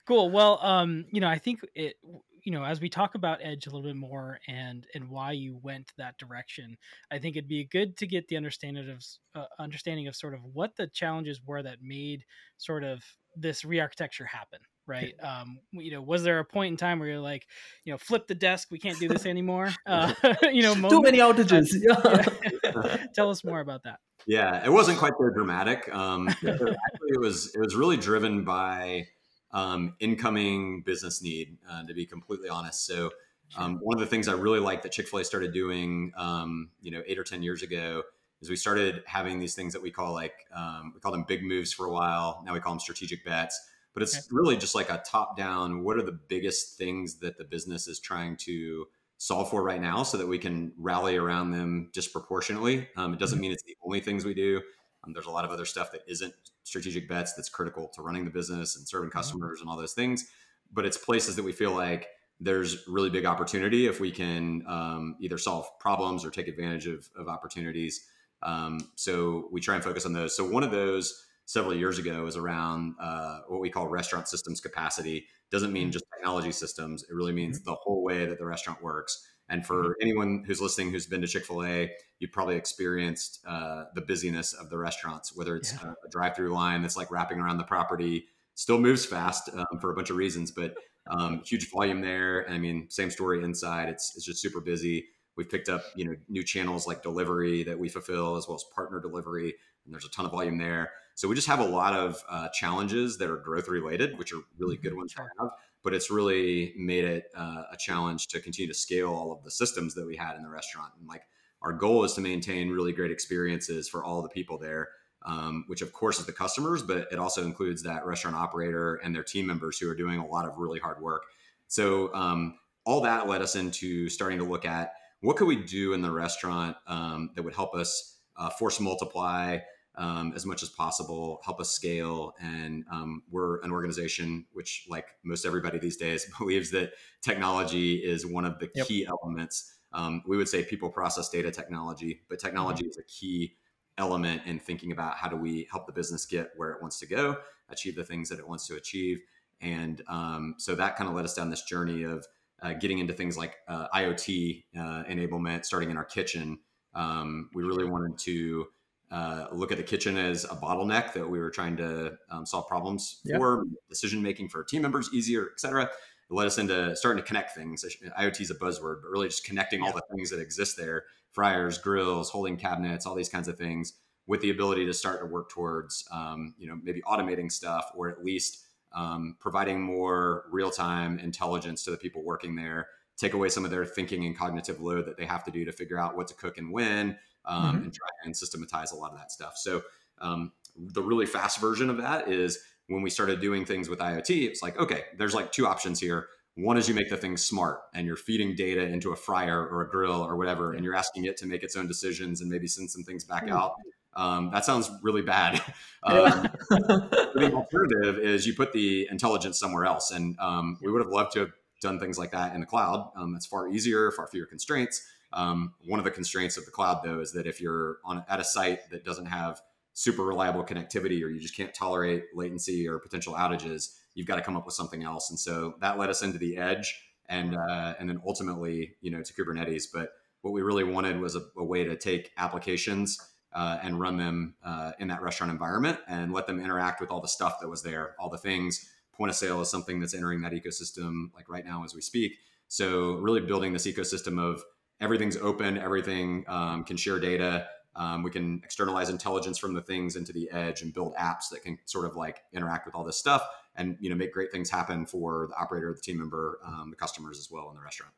[0.05, 0.29] cool.
[0.29, 1.97] Well, um, you know, I think it,
[2.43, 5.59] you know, as we talk about Edge a little bit more and and why you
[5.61, 6.77] went that direction,
[7.11, 9.03] I think it'd be good to get the understanding of
[9.35, 12.23] uh, understanding of sort of what the challenges were that made
[12.57, 13.03] sort of
[13.35, 14.59] this re-architecture happen.
[14.87, 15.13] Right.
[15.23, 17.45] Um, you know, was there a point in time where you're like,
[17.85, 19.69] you know, flip the desk, we can't do this anymore?
[19.85, 20.13] Uh,
[20.51, 21.67] you know, Too many outages.
[21.73, 22.25] Yeah.
[22.63, 23.05] Yeah.
[23.13, 23.99] Tell us more about that.
[24.25, 25.93] Yeah, it wasn't quite so dramatic.
[25.93, 26.75] Um, actually,
[27.07, 29.07] it was it was really driven by
[29.51, 31.57] um, incoming business need.
[31.69, 33.11] Uh, to be completely honest, so
[33.57, 36.69] um, one of the things I really like that Chick Fil A started doing, um,
[36.81, 38.03] you know, eight or ten years ago,
[38.41, 41.43] is we started having these things that we call like um, we call them big
[41.43, 42.41] moves for a while.
[42.45, 43.59] Now we call them strategic bets.
[43.93, 44.27] But it's Okay.
[44.31, 45.83] really just like a top down.
[45.83, 48.85] What are the biggest things that the business is trying to
[49.17, 52.87] solve for right now so that we can rally around them disproportionately.
[52.95, 54.61] Um, it doesn't mean it's the only things we do.
[55.03, 56.33] Um, there's a lot of other stuff that isn't
[56.63, 60.25] strategic bets that's critical to running the business and serving customers and all those things.
[60.71, 62.07] But it's places that we feel like
[62.39, 67.09] there's really big opportunity if we can um, either solve problems or take advantage of,
[67.17, 68.05] of opportunities.
[68.43, 70.35] Um, so we try and focus on those.
[70.37, 74.61] So one of those several years ago is around uh, what we call restaurant systems
[74.61, 75.25] capacity.
[75.49, 77.01] Doesn't mean just technology systems.
[77.01, 79.27] It really means the whole way that the restaurant works.
[79.49, 83.85] And for anyone who's listening who's been to Chick Fil A, you've probably experienced uh,
[83.95, 85.35] the busyness of the restaurants.
[85.35, 85.89] Whether it's Yeah.
[85.89, 89.91] a, a drive-through line that's like wrapping around the property, still moves fast um, for
[89.91, 90.75] a bunch of reasons, but
[91.09, 92.47] um, huge volume there.
[92.47, 93.89] I mean, same story inside.
[93.89, 95.07] It's it's just super busy.
[95.35, 98.65] We've picked up you know new channels like delivery that we fulfill as well as
[98.75, 100.91] partner delivery, and there's a ton of volume there.
[101.19, 104.39] So we just have a lot of uh, challenges that are growth related, which are
[104.57, 105.49] really good ones to have.
[105.83, 109.51] But it's really made it uh, a challenge to continue to scale all of the
[109.51, 110.93] systems that we had in the restaurant.
[110.97, 111.23] And like
[111.61, 114.87] our goal is to maintain really great experiences for all the people there,
[115.25, 119.13] um, which of course is the customers, but it also includes that restaurant operator and
[119.13, 121.23] their team members who are doing a lot of really hard work.
[121.67, 125.91] So um, all that led us into starting to look at what could we do
[125.91, 129.57] in the restaurant um, that would help us uh, force multiply
[129.99, 132.33] um, as much as possible, help us scale.
[132.41, 138.25] And um, we're an organization which, like most everybody these days, believes that technology is
[138.25, 138.87] one of the Yep.
[138.87, 139.75] key elements.
[139.91, 143.57] Um, we would say people process data technology, but technology is a key
[143.97, 147.05] element in thinking about how do we help the business get where it wants to
[147.05, 149.19] go, achieve the things that it wants to achieve.
[149.59, 152.25] And um, so that kind of led us down this journey of
[152.61, 156.59] uh, getting into things like uh, IoT uh, enablement, starting in our kitchen.
[156.93, 158.67] Um, we really wanted to
[159.11, 162.67] uh, look at the kitchen as a bottleneck that we were trying to um, solve
[162.67, 163.37] problems Yeah.
[163.37, 165.83] for, decision making for team members easier, et cetera.
[165.83, 165.89] It
[166.33, 167.83] led us into starting to connect things.
[168.19, 171.77] IoT is a buzzword, but really just connecting all the things that exist there fryers,
[171.77, 173.93] grills, holding cabinets, all these kinds of things
[174.27, 178.09] with the ability to start to work towards, um, you know, maybe automating stuff or
[178.09, 183.65] at least um, providing more real-time intelligence to the people working there, take away some
[183.65, 186.27] of their thinking and cognitive load that they have to do to figure out what
[186.27, 187.83] to cook and when, um, Mhm.
[187.83, 189.57] and try and systematize a lot of that stuff.
[189.57, 189.81] So
[190.19, 194.47] um, the really fast version of that is when we started doing things with IoT,
[194.47, 196.27] it's like, okay, there's like two options here.
[196.55, 199.81] One is you make the thing smart and you're feeding data into a fryer or
[199.81, 202.67] a grill or whatever, and you're asking it to make its own decisions and maybe
[202.67, 203.75] send some things back out.
[204.15, 205.61] Um, that sounds really bad.
[206.01, 210.11] Um, the alternative is you put the intelligence somewhere else.
[210.11, 213.11] And um, we would have loved to have done things like that in the cloud.
[213.17, 215.05] Um, it's far easier, far fewer constraints.
[215.31, 218.39] Um, one of the constraints of the cloud, though, is that if you're on at
[218.39, 219.61] a site that doesn't have
[219.93, 224.41] super reliable connectivity or you just can't tolerate latency or potential outages, you've got to
[224.41, 225.29] come up with something else.
[225.29, 229.21] And so that led us into the edge and uh, and then ultimately, you know,
[229.21, 229.83] to Kubernetes.
[229.93, 230.11] But
[230.41, 233.19] what we really wanted was a, a way to take applications
[233.53, 237.21] uh, and run them uh, in that restaurant environment and let them interact with all
[237.21, 238.89] the stuff that was there, all the things.
[239.13, 242.37] Point of sale is something that's entering that ecosystem like right now as we speak.
[242.67, 244.63] So really building this ecosystem of
[245.01, 247.67] everything's open, everything um, can share data.
[247.95, 251.63] Um, we can externalize intelligence from the things into the edge and build apps that
[251.63, 254.69] can sort of like interact with all this stuff and you know make great things
[254.69, 258.13] happen for the operator, the team member, um, the customers as well in the restaurant.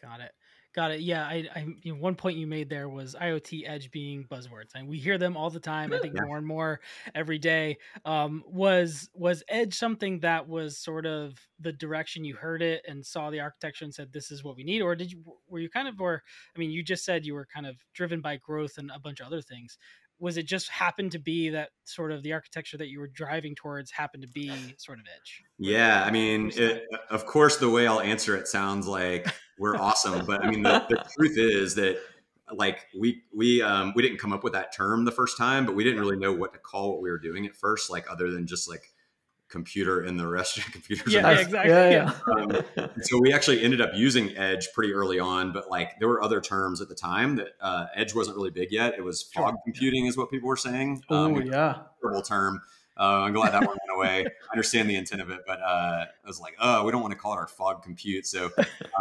[0.00, 0.32] Got it.
[0.74, 1.00] Got it.
[1.00, 4.70] Yeah, I, I you know, one point you made there was IoT edge being buzzwords,
[4.74, 5.92] and we hear them all the time.
[5.92, 6.22] I think Yeah.
[6.22, 6.80] more and more
[7.14, 7.76] every day.
[8.06, 13.04] Um, was was edge something that was sort of the direction you heard it and
[13.04, 15.68] saw the architecture and said this is what we need, or did you were you
[15.68, 16.22] kind of or
[16.56, 19.20] I mean you just said you were kind of driven by growth and a bunch
[19.20, 19.76] of other things.
[20.18, 23.54] Was it just happened to be that sort of the architecture that you were driving
[23.54, 25.44] towards happened to be sort of edge?
[25.58, 29.26] Yeah, I mean, it, of course, the way I'll answer it sounds like
[29.62, 31.98] we're awesome, but I mean, the, the truth is that
[32.52, 35.74] like we we um, we didn't come up with that term the first time, but
[35.74, 38.30] we didn't really know what to call what we were doing at first, like other
[38.30, 38.92] than just like
[39.48, 41.12] computer in the restaurant, computers.
[41.12, 41.70] Yeah, exactly.
[41.72, 42.64] Yeah, Um,
[43.02, 46.40] so we actually ended up using edge pretty early on but like there were other
[46.40, 50.06] terms at the time that uh, edge wasn't really big yet it was fog computing
[50.06, 51.82] is what people were saying Oh um, yeah.
[52.00, 52.62] terrible term
[53.02, 56.04] uh, i'm glad that one went away i understand the intent of it but uh,
[56.24, 58.50] i was like oh we don't want to call it our fog compute so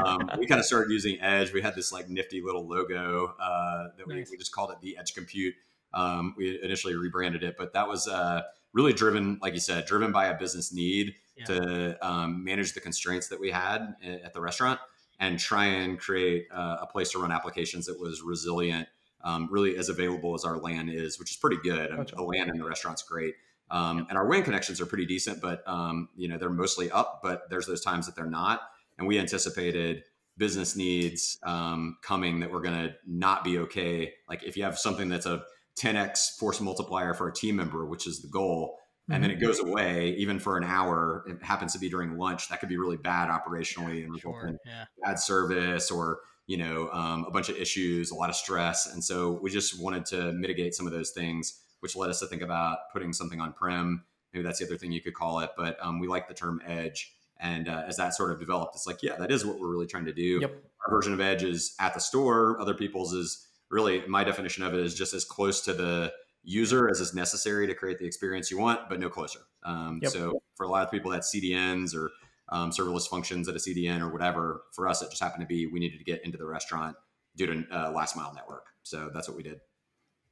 [0.04, 3.88] um, we kind of started using edge we had this like nifty little logo uh,
[3.98, 4.32] that we, Nice.
[4.32, 5.54] we just called it the edge compute
[5.94, 8.42] um, we initially rebranded it but that was uh,
[8.74, 11.46] really driven like you said driven by a business need Yeah.
[11.46, 14.80] to um, manage the constraints that we had at the restaurant
[15.20, 18.88] and try and create uh, a place to run applications that was resilient,
[19.24, 21.90] um, really as available as our LAN is, which is pretty good.
[21.92, 22.16] Mean, Gotcha.
[22.16, 23.36] The LAN in the restaurant's great.
[23.72, 27.22] Um, and our WAN connections are pretty decent, but um, you know they're mostly up.
[27.24, 28.62] But there's those times that they're not,
[28.98, 30.04] and we anticipated
[30.38, 34.14] business needs um, coming that we're going to not be okay.
[34.30, 35.44] Like if you have something that's a
[35.80, 38.78] 10x force multiplier for a team member, which is the goal,
[39.10, 41.26] and then it goes away even for an hour.
[41.28, 42.48] It happens to be during lunch.
[42.50, 44.48] That could be really bad operationally and result Sure.
[44.48, 44.86] in Yeah.
[45.04, 49.02] bad service or you know, um, a bunch of issues, a lot of stress, and
[49.04, 52.42] so we just wanted to mitigate some of those things, which led us to think
[52.42, 54.04] about putting something on prem.
[54.34, 56.62] Maybe that's the other thing you could call it, but um, we like the term
[56.66, 57.14] edge.
[57.40, 59.88] And uh, as that sort of developed, it's like, yeah, that is what we're really
[59.88, 60.40] trying to do.
[60.42, 60.64] Yep.
[60.86, 62.60] Our version of edge is at the store.
[62.62, 66.14] Other people's is really my definition of it is just as close to the
[66.44, 69.40] user as is necessary to create the experience you want, but no closer.
[69.64, 70.12] Um, Yep.
[70.12, 72.12] So for a lot of people, that's CDNs or
[72.50, 74.64] um, serverless functions at a CDN or whatever.
[74.74, 76.96] For us, it just happened to be we needed to get into the restaurant
[77.36, 78.66] due to uh, last mile network.
[78.84, 79.60] So that's what we did.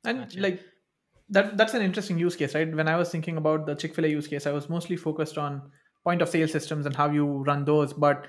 [0.06, 0.40] and Gotcha.
[0.40, 0.62] like
[1.30, 4.28] that that's an interesting use case right when i was thinking about the chick-fil-a use
[4.28, 5.62] case i was mostly focused on
[6.04, 8.28] point of sale systems and how you run those but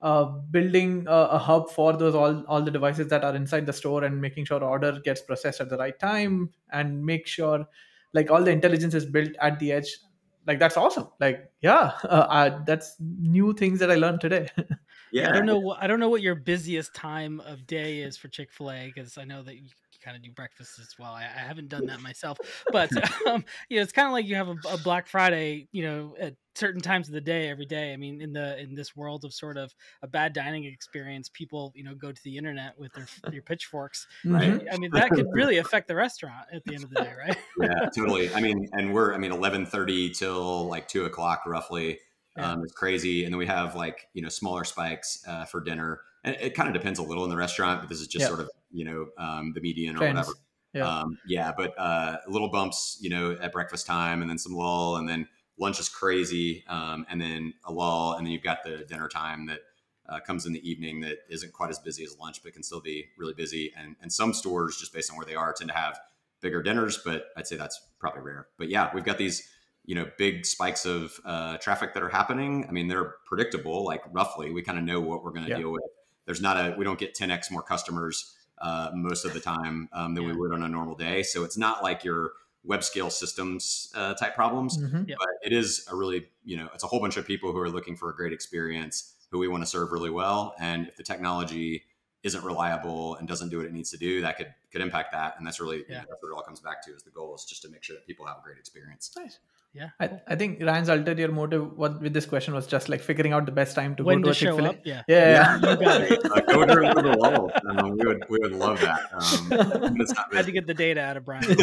[0.00, 3.72] uh, building a, a hub for those all all the devices that are inside the
[3.72, 7.66] store and making sure order gets processed at the right time and make sure
[8.12, 9.98] like all the intelligence is built at the edge
[10.46, 14.48] like that's awesome like yeah uh, uh, that's new things that i learned today
[15.12, 15.30] Yeah.
[15.30, 15.76] I don't know.
[15.78, 19.16] I don't know what your busiest time of day is for Chick Fil A because
[19.18, 19.68] I know that you,
[20.02, 21.12] kind of do breakfast as well.
[21.12, 22.38] I, I haven't done that myself,
[22.72, 22.90] but
[23.26, 25.68] um, you know, it's kind of like you have a, a Black Friday.
[25.72, 27.92] You know, at certain times of the day, every day.
[27.92, 31.72] I mean, in the in this world of sort of a bad dining experience, people
[31.74, 34.06] you know go to the internet with their their pitchforks.
[34.24, 34.66] Mhm.
[34.72, 37.36] I mean, that could really affect the restaurant at the end of the day, right?
[37.60, 38.34] yeah, totally.
[38.34, 42.00] I mean, and we're, I mean, eleven thirty till like two o'clock roughly.
[42.36, 42.52] Yeah.
[42.52, 46.00] Um, it's crazy, and then we have like you know smaller spikes uh, for dinner,
[46.24, 48.40] and it kind of depends a little in the restaurant, but this is just sort
[48.40, 50.14] of you know um, the median or Trends.
[50.16, 50.32] whatever.
[50.74, 50.86] Yeah.
[51.00, 54.96] Um, yeah, but uh, little bumps, you know, at breakfast time, and then some lull,
[54.96, 55.26] and then
[55.58, 59.46] lunch is crazy, um, and then a lull, and then you've got the dinner time
[59.46, 59.60] that
[60.08, 62.80] uh, comes in the evening that isn't quite as busy as lunch, but can still
[62.82, 63.72] be really busy.
[63.76, 65.98] And and some stores, just based on where they are, tend to have
[66.40, 68.48] bigger dinners, but I'd say that's probably rare.
[68.58, 69.48] But yeah, we've got these
[69.86, 72.66] you know big spikes of uh, traffic that are happening.
[72.68, 74.52] I mean, they're predictable, like roughly.
[74.52, 75.56] We kind of know what we're going to Yeah.
[75.58, 75.82] deal with.
[76.28, 80.14] There's not a we don't get 10x more customers uh, most of the time um,
[80.14, 81.22] than we would on a normal day.
[81.22, 82.32] So it's not like your
[82.64, 85.06] web scale systems uh, type problems, Mhm.
[85.08, 87.70] but it is a really you know it's a whole bunch of people who are
[87.70, 90.54] looking for a great experience who we want to serve really well.
[90.58, 91.84] And if the technology
[92.24, 95.36] isn't reliable and doesn't do what it needs to do, that could could impact that.
[95.38, 97.34] And that's really you know, that's what it all comes back to is the goal
[97.36, 99.10] is just to make sure that people have a great experience.
[99.16, 99.38] nice
[99.78, 99.90] Yeah.
[100.00, 103.46] I, I think Ryan's ulterior motive what, with this question was just like figuring out
[103.46, 104.70] the best time to when go to to a show Chick-fil-A.
[104.70, 104.78] up?
[104.84, 105.02] Yeah.
[105.06, 105.70] Yeah, yeah.
[105.70, 106.24] You got it.
[106.32, 107.50] uh, go during the lull.
[107.68, 109.00] Um, we would we would love that.
[109.12, 111.44] Um, but it's not Had to get the data out of Brian.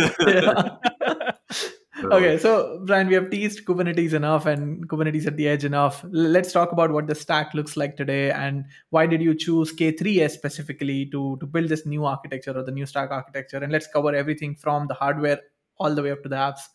[1.98, 2.12] Yeah.
[2.12, 6.04] okay, so Brian, we have teased Kubernetes enough and Kubernetes at the edge enough.
[6.04, 9.72] L- Let's talk about what the stack looks like today and why did you choose
[9.74, 13.58] K3s specifically to to build this new architecture or the new stack architecture?
[13.58, 15.40] And let's cover everything from the hardware
[15.78, 16.68] all the way up to the apps.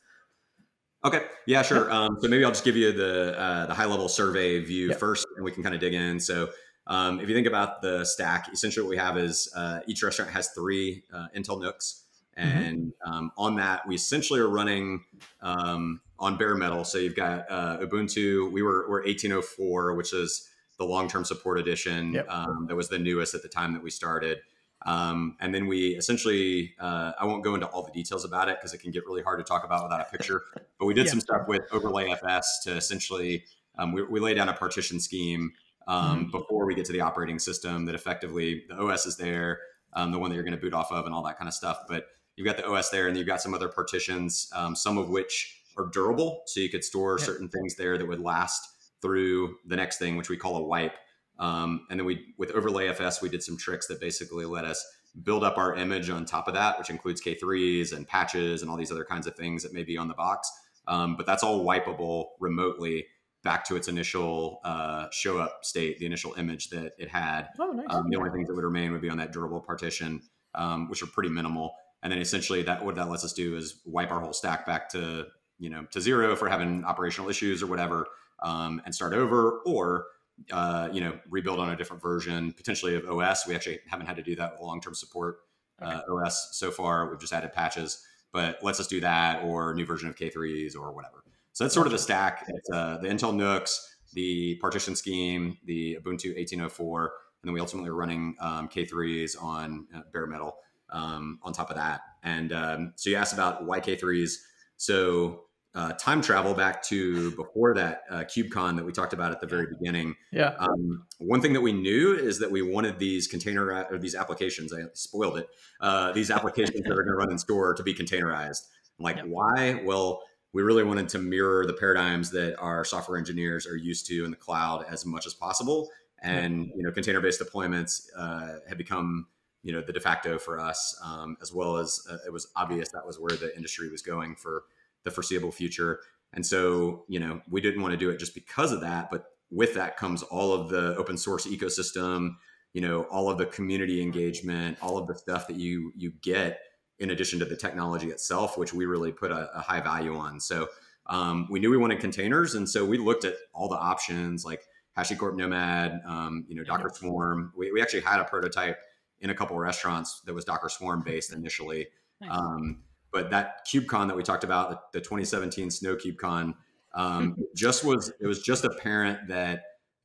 [1.04, 1.90] Okay, yeah, sure.
[1.90, 4.96] Um, so maybe I'll just give you the uh, the high level survey view Yeah.
[4.96, 6.20] first, and we can kind of dig in.
[6.20, 6.50] So
[6.86, 10.30] um, if you think about the stack, essentially what we have is uh, each restaurant
[10.32, 12.02] has three uh, Intel NUCs,
[12.36, 15.04] and um, on that we essentially are running
[15.40, 16.84] um, on bare metal.
[16.84, 18.52] So you've got uh, Ubuntu.
[18.52, 22.12] We were we're 1804, which is the long term support edition.
[22.12, 22.26] Yep.
[22.28, 24.40] Um, that was the newest at the time that we started.
[24.86, 28.58] Um, and then we essentially, uh, I won't go into all the details about it
[28.58, 30.42] because it can get really hard to talk about without a picture.
[30.78, 31.10] But we did Yeah.
[31.10, 33.44] some stuff with Overlay FS to essentially,
[33.76, 35.52] um, we, we lay down a partition scheme
[35.86, 39.60] um, before we get to the operating system that effectively the OS is there,
[39.92, 41.52] um, the one that you're going to boot off of, and all that kind of
[41.54, 41.80] stuff.
[41.86, 45.10] But you've got the OS there, and you've got some other partitions, um, some of
[45.10, 47.26] which are durable, so you could store Yeah.
[47.26, 48.66] certain things there that would last
[49.02, 50.94] through the next thing, which we call a wipe.
[51.40, 54.86] Um, and then we, with Overlay FS, we did some tricks that basically let us
[55.24, 58.76] build up our image on top of that, which includes K3s and patches and all
[58.76, 60.50] these other kinds of things that may be on the box.
[60.86, 63.06] Um, but that's all wipeable remotely
[63.42, 67.48] back to its initial uh, show up state, the initial image that it had.
[67.58, 67.86] Oh, nice.
[67.88, 70.20] Um, the only things that would remain would be on that durable partition,
[70.54, 71.72] um, which are pretty minimal.
[72.02, 74.88] And then essentially, that what that lets us do is wipe our whole stack back
[74.90, 75.26] to
[75.58, 78.06] you know to zero if we're having operational issues or whatever,
[78.42, 80.06] um, and start over, or
[80.52, 83.46] uh, you know rebuild on a different version potentially of OS.
[83.46, 85.40] We actually haven't had to do that with long term support
[85.80, 87.08] uh, OS so far.
[87.08, 90.92] We've just added patches, but lets us do that or new version of K3s or
[90.92, 91.24] whatever.
[91.52, 92.44] So that's sort of the stack.
[92.48, 93.80] It's uh, the Intel NUCs,
[94.14, 99.86] the partition scheme, the Ubuntu 1804, and then we ultimately are running um, K3s on
[99.94, 100.58] uh, bare metal
[100.90, 102.02] um, on top of that.
[102.22, 104.34] And um, so you asked about why K3s.
[104.76, 105.44] So
[105.74, 109.46] uh, time travel back to before that uh, KubeCon that we talked about at the
[109.46, 110.16] very beginning.
[110.32, 110.54] yeah.
[110.58, 114.72] Um, one thing that we knew is that we wanted these container or these applications.
[114.72, 115.48] I spoiled it.
[115.80, 118.62] Uh, these applications that are going to run in store to be containerized.
[118.98, 119.26] I'm like, Yep.
[119.28, 119.82] why?
[119.84, 124.24] Well, we really wanted to mirror the paradigms that our software engineers are used to
[124.24, 125.88] in the cloud as much as possible.
[126.22, 129.26] and you know container-based deployments uh, had become
[129.62, 132.90] you know the de facto for us, um, as well as uh, it was obvious
[132.90, 134.64] that was where the industry was going for
[135.04, 136.00] the foreseeable future.
[136.32, 139.26] And so you know we didn't want to do it just because of that, but
[139.50, 142.36] with that comes all of the open source ecosystem,
[142.72, 146.60] you know, all of the community engagement, all of the stuff that you you get
[146.98, 150.38] in addition to the technology itself, which we really put a, a high value on.
[150.38, 150.68] So
[151.06, 154.62] um, we knew we wanted containers, and so we looked at all the options like
[154.96, 157.52] HashiCorp Nomad, um, you know, Docker Swarm.
[157.56, 158.78] We, we actually had a prototype
[159.20, 161.88] in a couple restaurants that was Docker Swarm based initially.
[162.28, 162.82] Um,
[163.12, 166.54] but that KubeCon that we talked about, the, the 2017 Snow KubeCon,
[166.94, 169.62] um, just was it was just apparent that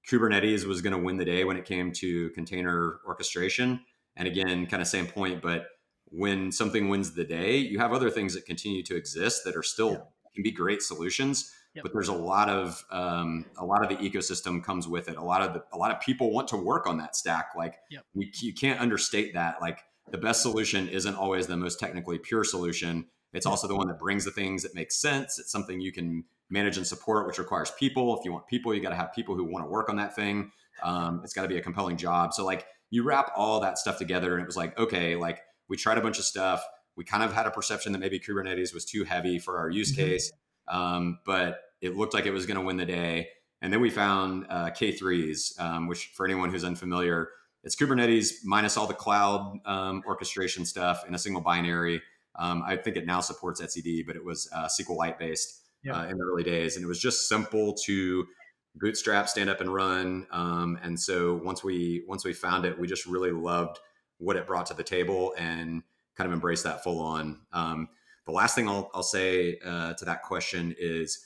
[0.09, 3.81] Kubernetes was going to win the day when it came to container orchestration.
[4.15, 5.67] And again, kind of same point, but
[6.05, 9.63] when something wins the day, you have other things that continue to exist that are
[9.63, 9.97] still yeah.
[10.33, 11.51] can be great solutions.
[11.73, 11.83] Yep.
[11.83, 15.17] But there's a lot of um, a lot of the ecosystem comes with it.
[15.17, 17.49] A lot of the, a lot of people want to work on that stack.
[17.57, 18.03] Like yep.
[18.13, 19.59] you, you can't understate that.
[19.59, 19.79] Like
[20.11, 23.05] the best solution isn't always the most technically pure solution.
[23.33, 25.39] It's also the one that brings the things that make sense.
[25.39, 28.17] It's something you can manage and support, which requires people.
[28.17, 30.15] If you want people, you got to have people who want to work on that
[30.15, 30.51] thing.
[30.83, 32.33] Um, it's got to be a compelling job.
[32.33, 35.77] So like you wrap all that stuff together, and it was like okay, like we
[35.77, 36.63] tried a bunch of stuff.
[36.95, 39.91] We kind of had a perception that maybe Kubernetes was too heavy for our use
[39.91, 40.05] mm-hmm.
[40.05, 40.31] case,
[40.67, 43.29] um, but it looked like it was going to win the day.
[43.61, 47.29] And then we found uh, K3s, um, which for anyone who's unfamiliar,
[47.65, 52.01] it's Kubernetes minus all the cloud um, orchestration stuff in a single binary.
[52.35, 55.99] Um, I think it now supports etcd, but it was uh, SQLite based yeah.
[55.99, 58.25] uh, in the early days, and it was just simple to
[58.75, 60.27] bootstrap, stand up, and run.
[60.31, 63.79] Um, and so once we once we found it, we just really loved
[64.19, 65.81] what it brought to the table and
[66.15, 67.41] kind of embraced that full on.
[67.51, 67.89] Um,
[68.25, 71.25] the last thing I'll, I'll say uh, to that question is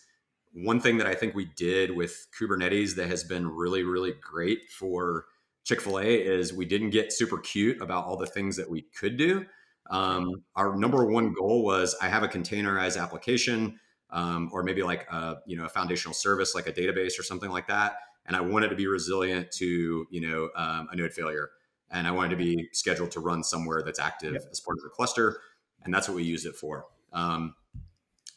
[0.54, 4.70] one thing that I think we did with Kubernetes that has been really, really great
[4.70, 5.26] for
[5.70, 8.82] Chick fil A is we didn't get super cute about all the things that we
[8.82, 9.46] could do.
[9.92, 15.08] Um, our number one goal was I have a containerized application um, or maybe like
[15.12, 18.42] a, you know a foundational service like a database or something like that, and I
[18.42, 21.52] wanted to be resilient to you know um, a node failure,
[21.92, 24.42] and I wanted to be scheduled to run somewhere that's active yep.
[24.50, 25.40] as part of the cluster,
[25.84, 26.88] and that's what we use it for.
[27.14, 27.54] Um,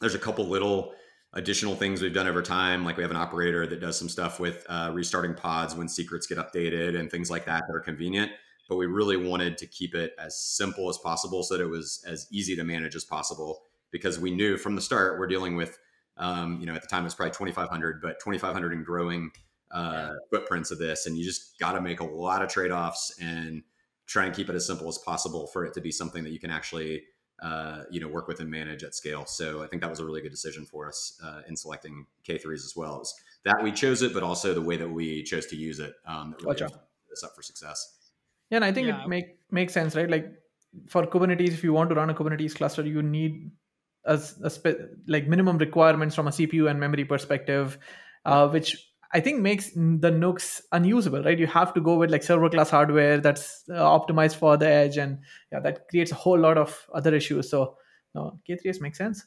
[0.01, 0.93] there's a couple little
[1.33, 2.85] additional things we've done over time.
[2.85, 6.27] Like we have an operator that does some stuff with uh, restarting pods when secrets
[6.27, 8.31] get updated and things like that that are convenient.
[8.69, 12.03] But we really wanted to keep it as simple as possible so that it was
[12.07, 15.77] as easy to manage as possible because we knew from the start we're dealing with,
[16.17, 19.31] um, you know, at the time it was probably 2,500, but 2,500 and growing
[19.71, 21.07] uh, footprints of this.
[21.07, 23.63] And you just got to make a lot of trade offs and
[24.05, 26.39] try and keep it as simple as possible for it to be something that you
[26.39, 27.03] can actually
[27.41, 29.25] uh, you know work with and manage at scale.
[29.25, 32.65] So I think that was a really good decision for us uh, in selecting K3s
[32.65, 33.01] as well.
[33.01, 33.13] As
[33.45, 36.31] that we chose it, but also the way that we chose to use it um,
[36.31, 36.81] that really gotcha.
[37.11, 37.97] us up for success.
[38.49, 39.03] Yeah, and I think yeah.
[39.03, 40.09] it make makes sense, right?
[40.09, 40.31] Like
[40.87, 43.51] for Kubernetes, if you want to run a Kubernetes cluster, you need
[44.05, 47.77] a, a spe- like minimum requirements from a CPU and memory perspective,
[48.25, 51.37] uh, which I think makes the NUCs unusable, right?
[51.37, 54.97] You have to go with like server class hardware that's uh, optimized for the edge,
[54.97, 55.19] and
[55.51, 57.49] yeah, that creates a whole lot of other issues.
[57.49, 57.77] So,
[58.15, 59.25] no, K3s makes sense.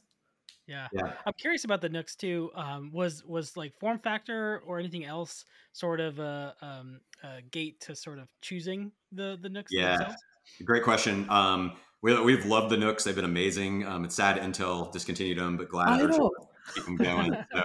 [0.67, 0.89] Yeah.
[0.93, 1.13] yeah.
[1.25, 2.51] I'm curious about the NUCs too.
[2.57, 7.81] Um, was was like form factor or anything else sort of a, um, a gate
[7.83, 9.67] to sort of choosing the the NUCs?
[9.71, 10.23] Yeah, themselves?
[10.65, 11.27] great question.
[11.31, 13.87] Um, we, we've loved the NUCs; they've been amazing.
[13.87, 16.19] Um, it's sad Intel discontinued them, but glad they're
[16.75, 17.37] keep them going.
[17.55, 17.63] so,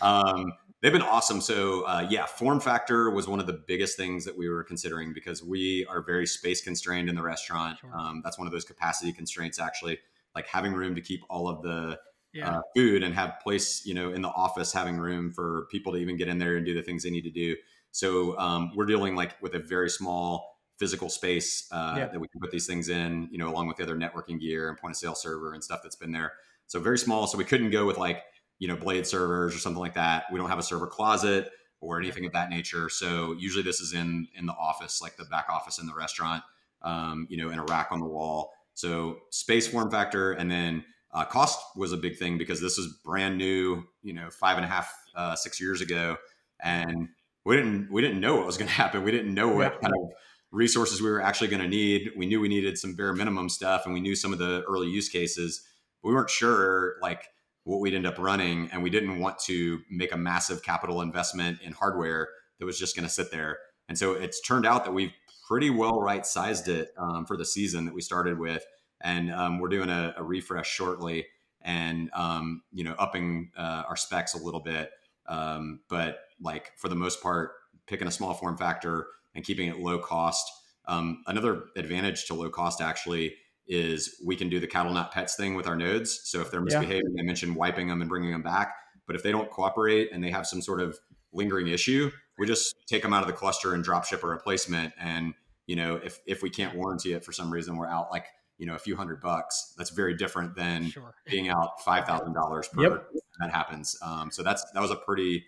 [0.00, 0.52] um,
[0.82, 1.40] they've been awesome.
[1.40, 5.12] So uh, yeah, form factor was one of the biggest things that we were considering
[5.12, 7.78] because we are very space constrained in the restaurant.
[7.78, 7.96] Sure.
[7.96, 9.98] Um, that's one of those capacity constraints, actually,
[10.34, 11.98] like having room to keep all of the
[12.32, 12.58] yeah.
[12.58, 15.98] uh, food and have place, you know, in the office, having room for people to
[15.98, 17.56] even get in there and do the things they need to do.
[17.92, 22.06] So um, we're dealing like with a very small physical space uh, yeah.
[22.06, 24.68] that we can put these things in, you know, along with the other networking gear
[24.68, 26.32] and point of sale server and stuff that's been there.
[26.66, 27.26] So very small.
[27.26, 28.22] So we couldn't go with like
[28.62, 30.26] you know blade servers or something like that.
[30.30, 31.50] We don't have a server closet
[31.80, 32.88] or anything of that nature.
[32.88, 36.44] So usually this is in in the office like the back office in the restaurant
[36.82, 38.52] um, you know in a rack on the wall.
[38.74, 43.00] So space form factor and then uh, cost was a big thing because this is
[43.04, 46.16] brand new you know five and a half uh, six years ago.
[46.60, 47.08] And
[47.44, 49.02] we didn't we didn't know what was going to happen.
[49.02, 50.10] We didn't know what kind of
[50.52, 52.12] resources we were actually going to need.
[52.16, 54.86] We knew we needed some bare minimum stuff and we knew some of the early
[54.86, 55.64] use cases
[56.00, 57.24] but we weren't sure like
[57.64, 58.68] what we'd end up running.
[58.72, 62.96] And we didn't want to make a massive capital investment in hardware that was just
[62.96, 63.58] going to sit there.
[63.88, 65.12] And so it's turned out that we've
[65.46, 68.64] pretty well right sized it um, for the season that we started with.
[69.00, 71.26] And um, we're doing a, a, refresh shortly
[71.60, 74.90] and, um, you know, upping uh, our specs a little bit.
[75.26, 77.52] Um, but like for the most part,
[77.86, 80.50] picking a small form factor and keeping it low cost.
[80.86, 83.34] Um, another advantage to low cost actually
[83.66, 86.20] is we can do the cattle not pets thing with our nodes.
[86.24, 87.22] So if they're misbehaving, yeah.
[87.22, 88.74] I mentioned wiping them and bringing them back.
[89.06, 90.98] But if they don't cooperate and they have some sort of
[91.32, 94.92] lingering issue, we just take them out of the cluster and drop ship a replacement.
[94.98, 95.34] And
[95.66, 98.26] you know, if if we can't warranty it for some reason, we're out like
[98.58, 99.74] you know a few hundred bucks.
[99.76, 101.14] That's very different than sure.
[101.26, 102.82] being out five thousand dollars per.
[102.82, 103.06] Yep.
[103.40, 103.96] That happens.
[104.02, 105.44] Um, so that's that was a pretty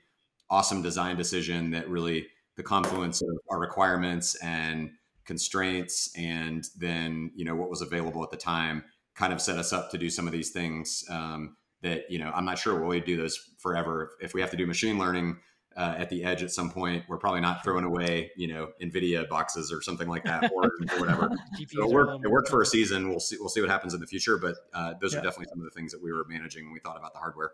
[0.50, 4.90] awesome design decision that really the confluence of our requirements and
[5.24, 9.72] constraints and then you know what was available at the time kind of set us
[9.72, 13.00] up to do some of these things um, that you know i'm not sure we'll
[13.00, 14.10] do those forever.
[14.20, 15.38] If, if we have to do machine learning
[15.76, 19.28] uh, at the edge at some point we're probably not throwing away you know nvidia
[19.28, 21.30] boxes or something like that or, or whatever.
[21.68, 23.08] So it worked, it worked for a season.
[23.08, 25.20] We'll see we'll see what happens in the future but uh, those yeah.
[25.20, 27.18] are definitely some of the things that we were managing when we thought about the
[27.18, 27.52] hardware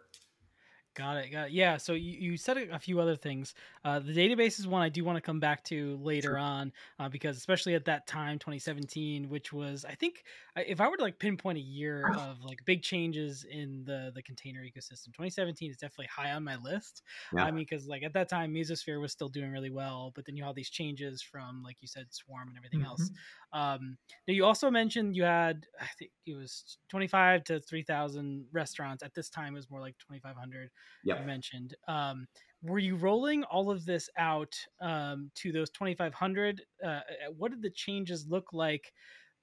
[0.95, 1.31] Got it.
[1.31, 1.53] Got it.
[1.53, 1.77] Yeah.
[1.77, 3.55] So you, you said a few other things.
[3.85, 6.39] Uh, the database is one I do want to come back to later sure.
[6.39, 10.25] on uh, because, especially at that time, 2017, which was, I think,
[10.57, 14.23] if I were to like pinpoint a year of like big changes in the the
[14.23, 17.03] container ecosystem, 2017 is definitely high on my list.
[17.33, 17.45] Yeah.
[17.45, 20.37] I mean, because like at that time, Mesosphere was still doing really well, but then
[20.37, 22.89] you had these changes from, like you said, Swarm and everything mm-hmm.
[22.89, 23.11] else.
[23.53, 23.99] Um,
[24.29, 29.03] now you also mentioned you had, I think it was 25 to 3,000 restaurants.
[29.03, 30.71] At this time, it was more like 2,500.
[31.03, 31.75] Yeah, you mentioned.
[31.89, 32.27] Um,
[32.63, 36.63] were you rolling all of this out um, to those 2,500?
[36.83, 37.03] Uh, uh,
[37.37, 38.93] what did the changes look like?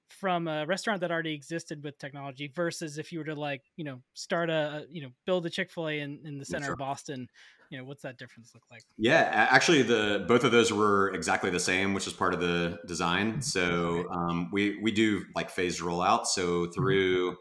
[0.08, 3.84] From a restaurant that already existed with technology versus if you were to like you
[3.84, 6.72] know start a you know build a chick-fil-a in, in the center sure.
[6.72, 7.28] of boston
[7.70, 8.82] you know what's that difference look like?
[8.96, 12.78] Yeah actually the both of those were exactly the same which is part of the
[12.86, 13.42] design.
[13.42, 16.26] So um, we we do like phased rollout.
[16.26, 16.72] So mm-hmm.
[16.72, 17.36] through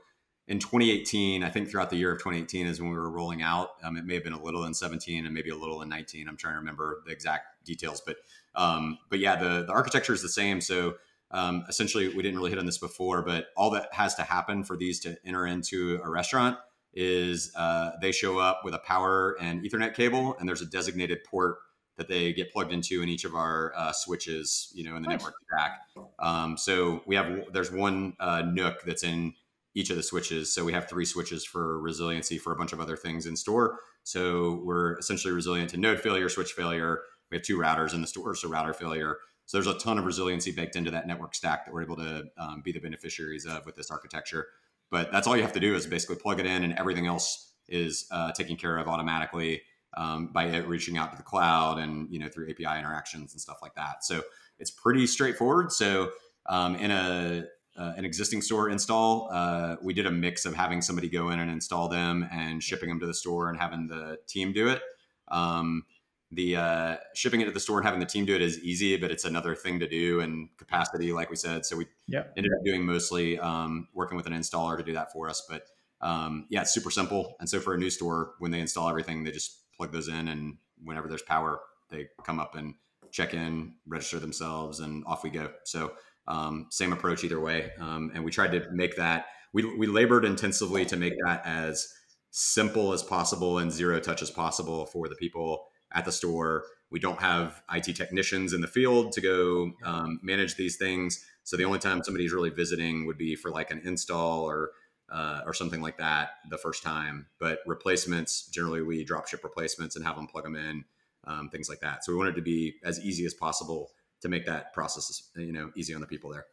[0.49, 3.71] in 2018 i think throughout the year of 2018 is when we were rolling out
[3.83, 6.25] um, it may have been a little in 17 and maybe a little in 19
[6.29, 8.15] i'm trying to remember the exact details but
[8.57, 10.59] um, but yeah the the architecture is the same.
[10.59, 10.95] So
[11.31, 14.63] um, essentially we didn't really hit on this before but all that has to happen
[14.63, 16.57] for these to enter into a restaurant
[16.93, 21.23] is uh, they show up with a power and ethernet cable and there's a designated
[21.23, 21.57] port
[21.97, 25.09] that they get plugged into in each of our uh, switches you know in the
[25.09, 25.19] nice.
[25.19, 25.81] network stack
[26.19, 29.33] um, so we have there's one uh, NUC that's in
[29.77, 30.51] each of the switches.
[30.51, 33.79] So we have three switches for resiliency for a bunch of other things in store.
[34.03, 37.01] So we're essentially resilient to node failure switch failure.
[37.29, 39.17] We have two routers in the store so router failure
[39.47, 42.25] so there's a ton of resiliency baked into that network stack that we're able to
[42.37, 44.47] um, be the beneficiaries of with this architecture.
[44.91, 47.53] But that's all you have to do is basically plug it in, and everything else
[47.69, 49.61] is uh, taken care of automatically
[49.95, 53.41] um, by it reaching out to the cloud and you know through API interactions and
[53.41, 54.03] stuff like that.
[54.03, 54.21] So
[54.59, 55.71] it's pretty straightforward.
[55.71, 56.11] So
[56.45, 57.45] um, in a
[57.77, 61.39] uh, an existing store install, uh, we did a mix of having somebody go in
[61.39, 64.81] and install them and shipping them to the store and having the team do it.
[65.29, 65.85] Um,
[66.31, 68.97] the uh, shipping it to the store and having the team do it is easy,
[68.97, 71.65] but it's another thing to do and capacity, like we said.
[71.65, 72.33] So we yep.
[72.35, 75.45] ended up doing mostly um, working with an installer to do that for us.
[75.49, 75.63] But
[76.01, 77.35] um, yeah, it's super simple.
[77.39, 80.27] And so for a new store, when they install everything, they just plug those in,
[80.27, 82.75] and whenever there's power, they come up and
[83.11, 85.49] check in, register themselves, and off we go.
[85.63, 85.93] So
[86.27, 87.71] um, same approach either way.
[87.79, 89.27] Um, and we tried to make that.
[89.53, 91.93] We we labored intensively to make that as
[92.31, 96.65] simple as possible and zero touch as possible for the people at the store.
[96.89, 101.23] We don't have IT technicians in the field to go um, manage these things.
[101.43, 104.71] So the only time somebody's really visiting would be for like an install or
[105.09, 107.27] uh, or something like that the first time.
[107.39, 110.83] But replacements, generally, we drop ship replacements and have them plug them in,
[111.25, 112.03] um, things like that.
[112.03, 115.71] So we wanted to be as easy as possible to make that process, you know,
[115.75, 116.45] easy on the people there.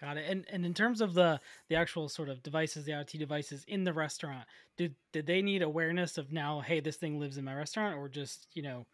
[0.00, 0.26] Got it.
[0.28, 3.84] And and in terms of the the actual sort of devices, the IoT devices in
[3.84, 4.46] the restaurant,
[4.76, 8.08] did did they need awareness of now, hey, this thing lives in my restaurant, or
[8.08, 8.86] just you know,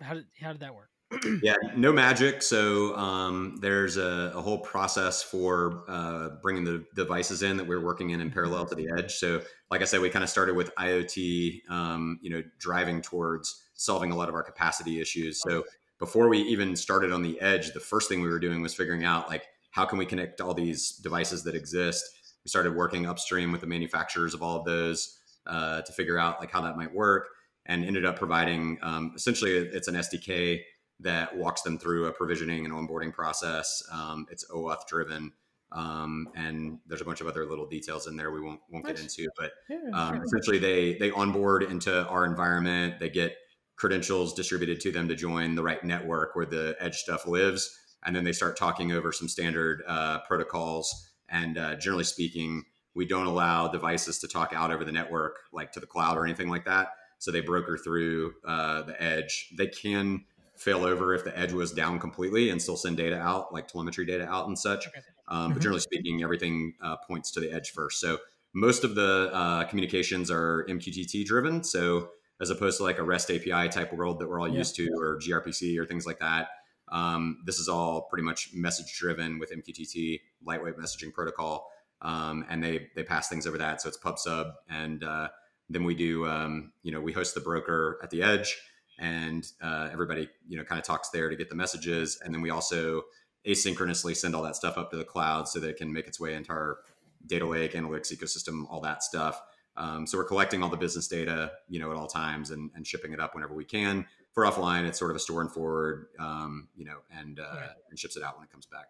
[0.00, 0.90] how did how did that work?
[1.42, 2.42] yeah, no magic.
[2.42, 7.84] So um, there's a, a, whole process for uh, bringing the devices in that we're
[7.84, 9.14] working in in parallel to the edge.
[9.14, 9.40] So,
[9.70, 14.10] like I said, we kind of started with IoT, um, you know, driving towards solving
[14.10, 15.40] a lot of our capacity issues.
[15.40, 15.64] So
[15.98, 19.04] before we even started on the edge, the first thing we were doing was figuring
[19.04, 19.46] out like
[19.76, 22.02] how can we connect all these devices that exist?
[22.42, 26.40] We started working upstream with the manufacturers of all of those uh, to figure out
[26.40, 27.28] like how that might work,
[27.66, 30.62] and ended up providing um, essentially it's an SDK
[31.00, 33.82] that walks them through a provisioning and onboarding process.
[33.92, 35.32] Um, it's OAuth driven.
[35.72, 38.98] Um, and there's a bunch of other little details in there we won't won't get
[38.98, 39.28] into.
[39.36, 39.52] But
[39.92, 42.98] um, essentially, they they onboard into our environment.
[42.98, 43.36] They get
[43.76, 48.16] credentials distributed to them to join the right network where the edge stuff lives, and
[48.16, 51.10] then they start talking over some standard uh, protocols.
[51.28, 55.72] And uh, generally speaking, we don't allow devices to talk out over the network, like
[55.72, 56.88] to the cloud or anything like that.
[57.18, 59.50] So they broker through uh, the edge.
[59.58, 60.24] They can
[60.56, 64.06] fail over if the edge was down completely and still send data out, like telemetry
[64.06, 64.86] data out and such.
[64.86, 65.00] Okay.
[65.28, 65.62] Um, But Mhm.
[65.62, 68.00] generally speaking, everything uh, points to the edge first.
[68.00, 68.18] So
[68.54, 71.62] most of the uh, communications are MQTT driven.
[71.64, 74.58] So as opposed to like a REST API type world that we're all Yeah.
[74.58, 76.48] used to, or gRPC or things like that,
[76.88, 81.70] um, this is all pretty much message driven with MQTT, lightweight messaging protocol,
[82.02, 83.80] um, and they they pass things over that.
[83.80, 85.28] So it's pub sub, and uh,
[85.68, 88.56] then we do um, you know we host the broker at the edge,
[88.98, 92.40] and uh, everybody you know kind of talks there to get the messages, and then
[92.40, 93.02] we also
[93.46, 96.18] asynchronously send all that stuff up to the cloud so that it can make its
[96.18, 96.78] way into our
[97.26, 99.40] data lake, analytics ecosystem, all that stuff.
[99.76, 102.86] Um, so we're collecting all the business data, you know, at all times and, and
[102.86, 104.06] shipping it up whenever we can.
[104.36, 107.98] For offline, it's sort of a store and forward, um, you know, and uh, and
[107.98, 108.86] ships it out when it comes back.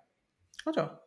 [0.65, 0.99] Gotcha.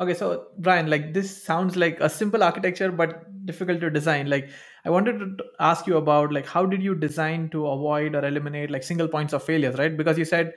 [0.00, 4.28] Okay, so Brian, like this sounds like a simple architecture, but difficult to design.
[4.30, 4.50] Like,
[4.84, 8.70] I wanted to ask you about like how did you design to avoid or eliminate
[8.70, 9.96] like single points of failures, right?
[9.96, 10.54] Because you said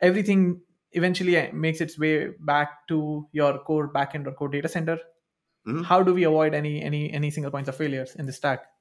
[0.00, 0.60] everything
[0.92, 4.98] eventually uh, makes its way back to your core backend or core data center.
[5.68, 5.84] Mhm.
[5.84, 8.71] How do we avoid any any any single points of failures in the stack?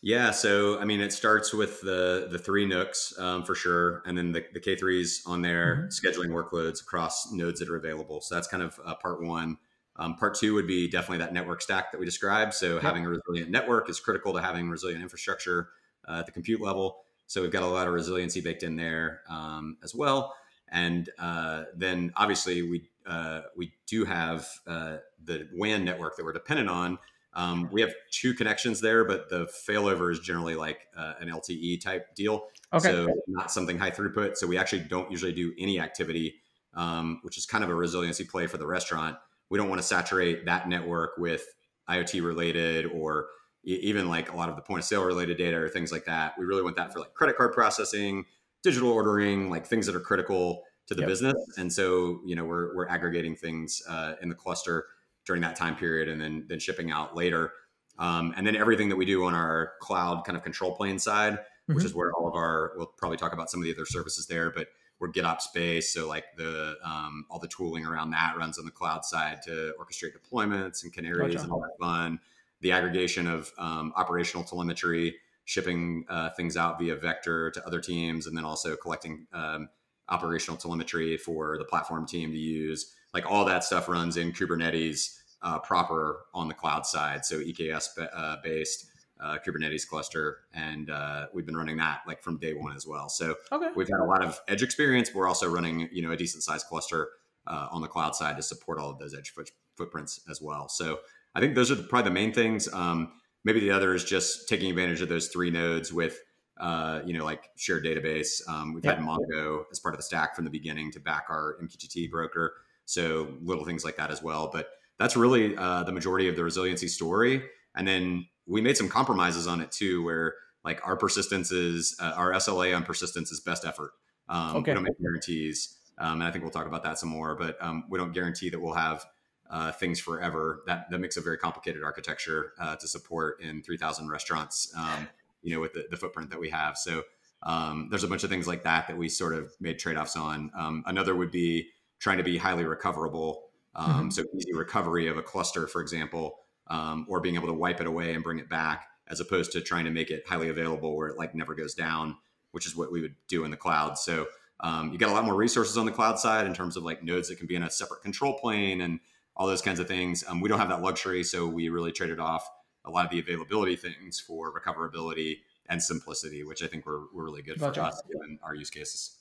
[0.00, 4.16] Yeah, so I mean, it starts with the the three NUCs um, for sure, and
[4.16, 8.20] then the, the K3s on there scheduling workloads across nodes that are available.
[8.20, 9.58] So that's kind of uh, part one.
[9.96, 12.54] Um, part two would be definitely that network stack that we described.
[12.54, 15.70] So having a resilient network is critical to having resilient infrastructure
[16.08, 17.00] uh, at the compute level.
[17.26, 20.34] So we've got a lot of resiliency baked in there um, as well.
[20.70, 26.32] And uh, then obviously we uh, we do have uh, the WAN network that we're
[26.32, 26.98] dependent on.
[27.38, 31.80] Um, we have two connections there, but the failover is generally like uh, an LTE
[31.80, 32.48] type deal.
[32.72, 32.88] Okay.
[32.88, 34.36] So not something high throughput.
[34.36, 36.34] So we actually don't usually do any activity,
[36.74, 39.16] um, which is kind of a resiliency play for the restaurant.
[39.50, 41.46] We don't want to saturate that network with
[41.88, 43.28] IoT related or
[43.62, 46.32] even like a lot of the point of sale related data or things like that.
[46.40, 48.24] We really want that for like credit card processing,
[48.64, 51.08] digital ordering, like things that are critical to the Yep.
[51.08, 51.36] business.
[51.56, 54.86] And so, you know, we're, we're aggregating things uh, in the cluster
[55.28, 57.52] during that time period and then, then shipping out later.
[57.98, 61.38] Um, and then everything that we do on our cloud kind of control plane side,
[61.66, 61.84] which Mhm.
[61.84, 64.50] is where all of our, we'll probably talk about some of the other services there,
[64.50, 64.68] but
[64.98, 65.92] we're GitOps based.
[65.92, 69.74] So like the, um, all the tooling around that runs on the cloud side to
[69.78, 71.44] orchestrate deployments and canaries Gotcha.
[71.44, 72.20] and all that fun.
[72.62, 78.26] The aggregation of um, operational telemetry, shipping uh, things out via vector to other teams,
[78.26, 79.68] and then also collecting um,
[80.08, 82.94] operational telemetry for the platform team to use.
[83.14, 87.24] Like all that stuff runs in Kubernetes uh, proper on the cloud side.
[87.24, 88.86] So EKS uh, based
[89.20, 93.08] uh, Kubernetes cluster, and uh, we've been running that like from day one as well.
[93.08, 93.68] So Okay.
[93.74, 95.12] we've had a lot of edge experience.
[95.14, 97.08] We're also running you know a decent sized cluster
[97.46, 100.68] uh, on the cloud side to support all of those edge foot- footprints as well.
[100.68, 100.98] So
[101.34, 102.72] I think those are probably the main things.
[102.72, 103.12] Um,
[103.44, 106.20] maybe the other is just taking advantage of those three nodes with
[106.58, 108.46] uh, you know like shared database.
[108.48, 111.56] Um, we've had Mongo as part of the stack from the beginning to back our
[111.62, 112.54] MQTT broker.
[112.88, 114.48] So little things like that as well.
[114.50, 117.42] But that's really uh, the majority of the resiliency story.
[117.76, 120.34] And then we made some compromises on it too, where
[120.64, 123.92] like our persistence is uh, our SLA on persistence is best effort.
[124.30, 124.70] Um, Okay.
[124.70, 127.36] We don't make guarantees, um, and I think we'll talk about that some more.
[127.36, 129.04] But um, we don't guarantee that we'll have
[129.50, 130.62] uh, things forever.
[130.66, 134.72] That that makes a very complicated architecture uh, to support in 3,000 restaurants.
[134.76, 135.08] Um,
[135.42, 136.76] you know, with the, the footprint that we have.
[136.76, 137.04] So
[137.42, 140.16] um, there's a bunch of things like that that we sort of made trade offs
[140.16, 140.50] on.
[140.56, 141.68] Um, another would be
[141.98, 143.50] trying to be highly recoverable.
[143.74, 144.12] Um, Mhm.
[144.12, 147.86] So easy recovery of a cluster, for example, um, or being able to wipe it
[147.86, 151.08] away and bring it back, as opposed to trying to make it highly available where
[151.08, 152.16] it like never goes down,
[152.50, 153.98] which is what we would do in the cloud.
[153.98, 154.26] So
[154.60, 157.02] um, you got a lot more resources on the cloud side in terms of like
[157.04, 158.98] nodes that can be in a separate control plane and
[159.36, 160.24] all those kinds of things.
[160.26, 162.48] Um, we don't have that luxury, so we really traded off
[162.84, 165.38] a lot of the availability things for recoverability
[165.68, 167.80] and simplicity, which I think were, were really good Gotcha.
[167.80, 169.17] for us given our use cases.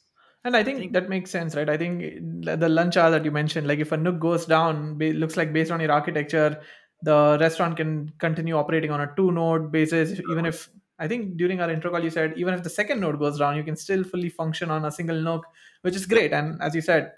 [0.48, 1.70] And I think, that makes sense, right?
[1.70, 2.00] I think
[2.42, 5.52] the lunch hour that you mentioned, like if a NUC goes down, it looks like
[5.52, 6.62] based on your architecture,
[7.02, 10.22] the restaurant can continue operating on a two node basis.
[10.30, 10.70] Even if
[11.00, 13.58] I think during our intro call, you said even if the second node goes down,
[13.58, 15.42] you can still fully function on a single NUC,
[15.82, 16.32] which is great.
[16.32, 17.12] And as you said,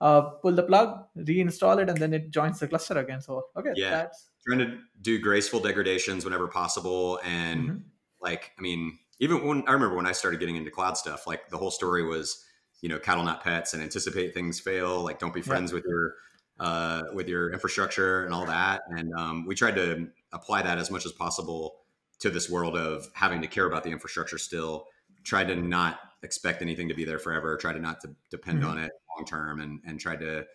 [0.00, 3.20] uh, pull the plug, reinstall it, and then it joins the cluster again.
[3.20, 3.90] So, okay, Yeah.
[3.90, 7.18] that's Trying to do graceful degradations whenever possible.
[7.24, 7.82] And Mhm.
[8.20, 11.48] like, I mean, even when I remember when I started getting into cloud stuff, like
[11.48, 12.44] the whole story was,
[12.80, 15.02] you know, cattle not pets and anticipate things fail.
[15.02, 16.14] Like, don't be friends with your
[16.58, 18.80] uh, with your infrastructure and all that.
[18.88, 21.76] And um, we tried to apply that as much as possible
[22.20, 24.86] to this world of having to care about the infrastructure still.
[25.24, 27.56] Try to not expect anything to be there forever.
[27.56, 28.68] Try to not to depend Mhm.
[28.70, 30.46] on it long term, and and try to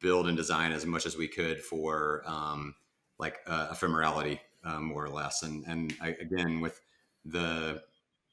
[0.00, 2.74] build and design as much as we could for um,
[3.18, 5.42] like uh, ephemerality, uh, more or less.
[5.42, 6.80] And and I, again with
[7.24, 7.82] the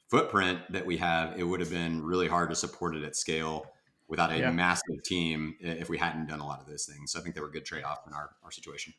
[0.09, 3.71] footprint that we have, it would have been really hard to support it at scale
[4.07, 4.51] without a Yeah.
[4.51, 7.11] massive team if we hadn't done a lot of those things.
[7.11, 8.93] So I think they were a good trade off in our, our situation.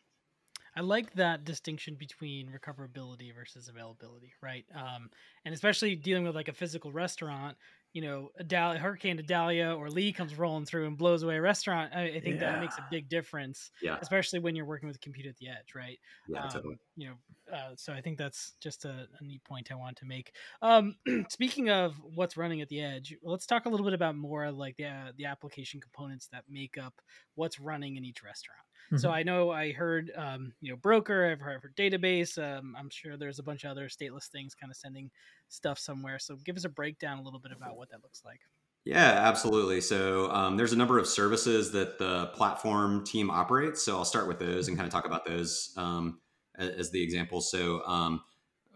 [0.76, 4.64] I like that distinction between recoverability versus availability, right?
[4.72, 5.10] Um,
[5.44, 7.58] and especially dealing with like a physical restaurant,
[7.92, 11.40] you know, a Dal- Hurricane Idalia or Lee comes rolling through and blows away a
[11.40, 11.92] restaurant.
[11.94, 13.98] I, I think that makes a big difference, Yeah.
[14.00, 15.98] especially when you're working with compute at the edge, right?
[16.28, 16.78] Yeah, Um, totally.
[16.96, 17.14] You know,
[17.56, 20.32] uh, so I think that's just a, a neat point I wanted to make.
[20.62, 20.94] Um,
[21.28, 24.76] speaking of what's running at the edge, let's talk a little bit about more like
[24.76, 26.94] the uh, the application components that make up
[27.34, 28.60] what's running in each restaurant.
[28.96, 29.12] So Mhm.
[29.12, 31.26] I know I heard, um, you know, broker.
[31.30, 32.36] I've heard, I've database.
[32.42, 35.10] Um, I'm sure there's a bunch of other stateless things kind of sending
[35.48, 36.18] stuff somewhere.
[36.18, 38.40] So give us a breakdown a little bit about what that looks like.
[38.84, 39.80] Yeah, absolutely.
[39.82, 43.82] So um, there's a number of services that the platform team operates.
[43.82, 46.20] So I'll start with those and kind of talk about those um,
[46.58, 47.50] a- as the examples.
[47.50, 48.24] So um,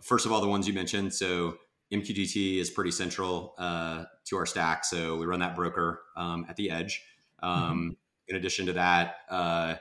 [0.03, 1.15] first of all, the ones you mentioned.
[1.15, 1.59] So
[1.91, 4.85] MQTT is pretty central uh, to our stack.
[4.85, 7.05] So we run that broker um, at the edge.
[7.41, 7.97] Um,
[8.29, 9.77] In addition to that, uh,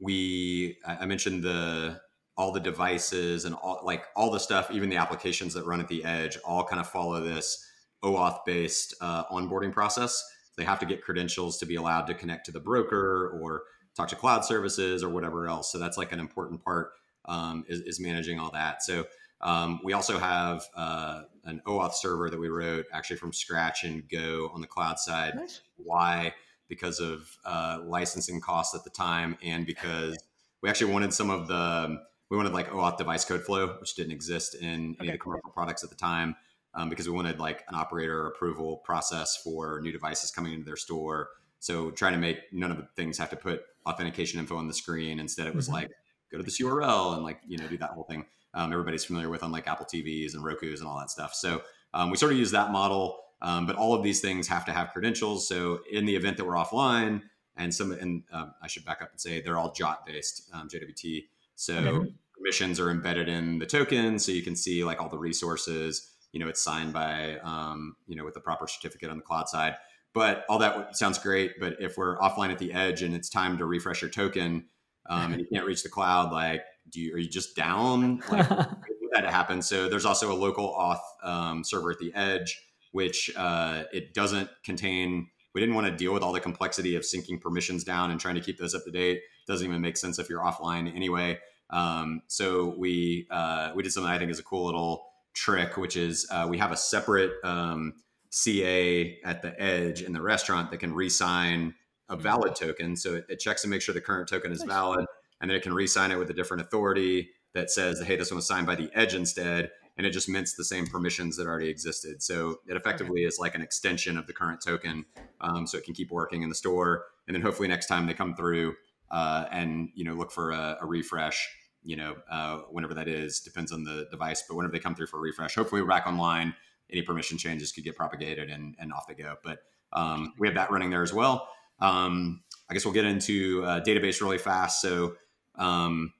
[0.00, 2.00] we I mentioned the
[2.36, 5.88] all the devices and all like all the stuff, even the applications that run at
[5.88, 7.64] the edge, all kind of follow this
[8.02, 10.22] OAuth based uh, onboarding process.
[10.56, 13.62] They have to get credentials to be allowed to connect to the broker or
[13.96, 15.70] talk to cloud services or whatever else.
[15.70, 16.92] So that's like an important part
[17.26, 18.82] um, is, is managing all that.
[18.82, 19.06] So
[19.40, 24.04] um, we also have uh, an OAuth server that we wrote actually from scratch in
[24.10, 25.34] Go on the cloud side.
[25.36, 25.60] Nice.
[25.76, 26.34] Why?
[26.68, 30.16] Because of uh, licensing costs at the time, and because
[30.62, 34.12] we actually wanted some of the we wanted like OAuth device code flow, which didn't
[34.12, 36.34] exist in any of the commercial products at the time,
[36.74, 40.76] um, because we wanted like an operator approval process for new devices coming into their
[40.76, 41.28] store.
[41.60, 44.74] So trying to make none of the things have to put authentication info on the
[44.74, 45.20] screen.
[45.20, 45.72] Instead, it was Mhm.
[45.72, 45.90] like
[46.30, 48.26] go to this URL and like you know do that whole thing.
[48.54, 51.34] Um, everybody's familiar with on like Apple TVs and Roku's and all that stuff.
[51.34, 51.62] So
[51.92, 54.72] um, we sort of use that model, um, but all of these things have to
[54.72, 55.48] have credentials.
[55.48, 57.22] So in the event that we're offline,
[57.56, 60.68] and some, and um, I should back up and say they're all JOT based um,
[60.68, 61.24] JWT.
[61.54, 62.12] So Okay.
[62.36, 66.10] permissions are embedded in the token, so you can see like all the resources.
[66.32, 69.48] You know, it's signed by um, you know with the proper certificate on the cloud
[69.48, 69.76] side.
[70.12, 71.60] But all that sounds great.
[71.60, 74.66] But if we're offline at the edge and it's time to refresh your token,
[75.06, 78.22] um, and you can't reach the cloud, like, do you are you just down?
[78.28, 78.48] Like,
[79.12, 79.62] that happen.
[79.62, 82.60] So there's also a local auth um, server at the edge,
[82.94, 85.28] which uh, it doesn't contain.
[85.52, 88.36] We didn't want to deal with all the complexity of syncing permissions down and trying
[88.36, 89.22] to keep those up to date.
[89.48, 91.40] Doesn't even make sense if you're offline anyway.
[91.70, 95.96] Um, so we uh, we did something I think is a cool little trick, which
[95.96, 97.94] is uh, we have a separate um,
[98.30, 101.74] CA at the edge in the restaurant that can re-sign
[102.08, 102.94] a valid token.
[102.94, 104.68] So it, it checks to make sure the current token is Nice.
[104.68, 105.06] valid,
[105.40, 108.36] and then it can re-sign it with a different authority that says, "Hey, this one
[108.36, 111.68] was signed by the edge instead," and it just mints the same permissions that already
[111.68, 112.22] existed.
[112.22, 115.04] So it effectively is like an extension of the current token,
[115.40, 118.14] um, so it can keep working in the store, and then hopefully next time they
[118.14, 118.74] come through
[119.10, 121.48] uh, and you know look for a, a refresh.
[121.82, 125.08] You know, uh, whenever that is, depends on the device, but whenever they come through
[125.08, 126.54] for a refresh, hopefully we're back online.
[126.90, 129.36] Any permission changes could get propagated and, and off they go.
[129.44, 129.58] But
[129.92, 131.48] um, we have that running there as well.
[131.80, 134.80] Um, I guess we'll get into uh, database really fast.
[134.80, 135.16] So
[135.56, 136.14] um,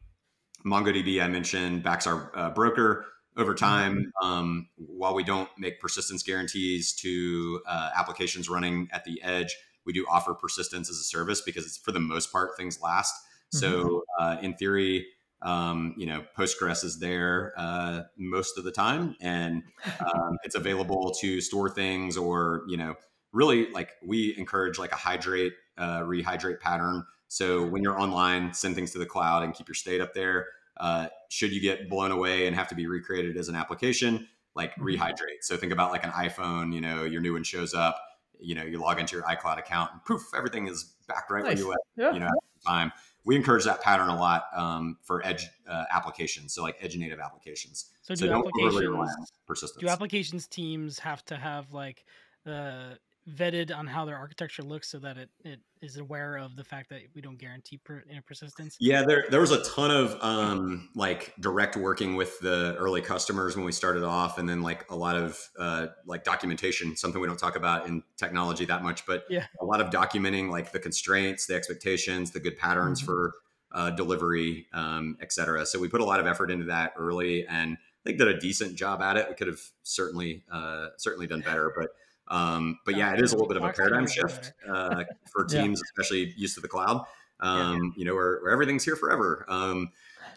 [0.66, 3.07] MongoDB, I mentioned, backs our uh, broker
[3.37, 4.12] over time.
[4.22, 9.93] Um, while we don't make persistence guarantees to uh, applications running at the edge, we
[9.93, 13.14] do offer persistence as a service because it's for the most part things last.
[13.51, 15.07] So uh, in theory,
[15.43, 19.62] um, you know, Postgres is there uh, most of the time, and
[20.01, 22.97] um, it's available to store things or you know,
[23.32, 27.05] really like we encourage like a hydrate, uh, rehydrate pattern.
[27.28, 30.47] So when you're online, send things to the cloud and keep your state up there.
[30.77, 34.75] Uh, should you get blown away and have to be recreated as an application, like
[34.77, 34.97] Mhm.
[34.99, 35.43] rehydrate.
[35.43, 36.72] So think about like an iPhone.
[36.75, 38.01] You know, your new one shows up.
[38.41, 41.51] You know, you log into your iCloud account, and poof, everything is back right Nice.
[41.57, 42.12] where you were Yeah.
[42.12, 42.93] you know, at the time.
[43.25, 47.20] We encourage that pattern a lot um, for edge uh, applications, so like edge native
[47.20, 47.91] applications.
[48.03, 49.81] So So do don't overly rely applications on persistence.
[49.81, 52.05] do applications teams have to have like
[52.45, 52.97] uh,
[53.29, 56.91] vetted on how their architecture looks so that it, it is aware of the fact
[56.91, 58.81] that we don't guarantee per, you know, persistence?
[58.81, 63.55] Yeah, there there was a ton of um, like direct working with the early customers
[63.57, 67.29] when we started off, and then like a lot of uh, like documentation, something we
[67.29, 69.47] don't talk about in technology that much, but Yeah.
[69.61, 73.05] a lot of documenting like the constraints, the expectations, the good patterns Mhm.
[73.05, 73.35] for
[73.72, 75.64] uh, delivery, um, et cetera.
[75.66, 78.39] So we put a lot of effort into that early, and I think did a
[78.39, 79.29] decent job at it.
[79.29, 81.91] We could have certainly uh, certainly done better, but
[82.29, 85.62] um, but yeah, it is a little bit of a paradigm shift uh, for Yeah.
[85.62, 87.05] teams, especially used to the cloud.
[87.41, 89.45] Um, You know, where, where everything's here forever.
[89.49, 89.91] Um,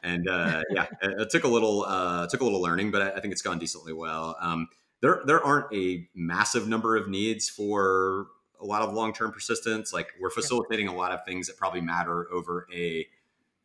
[0.03, 3.11] and uh, yeah, it, it took a little uh, took a little learning, but I,
[3.11, 4.35] I think it's gone decently well.
[4.39, 4.67] Um,
[5.01, 8.27] there there aren't a massive number of needs for
[8.59, 9.93] a lot of long term persistence.
[9.93, 13.07] Like we're facilitating a lot of things that probably matter over a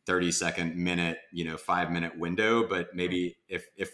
[0.05, 2.67] 30 second minute, you know, five minute window.
[2.67, 3.91] But maybe if if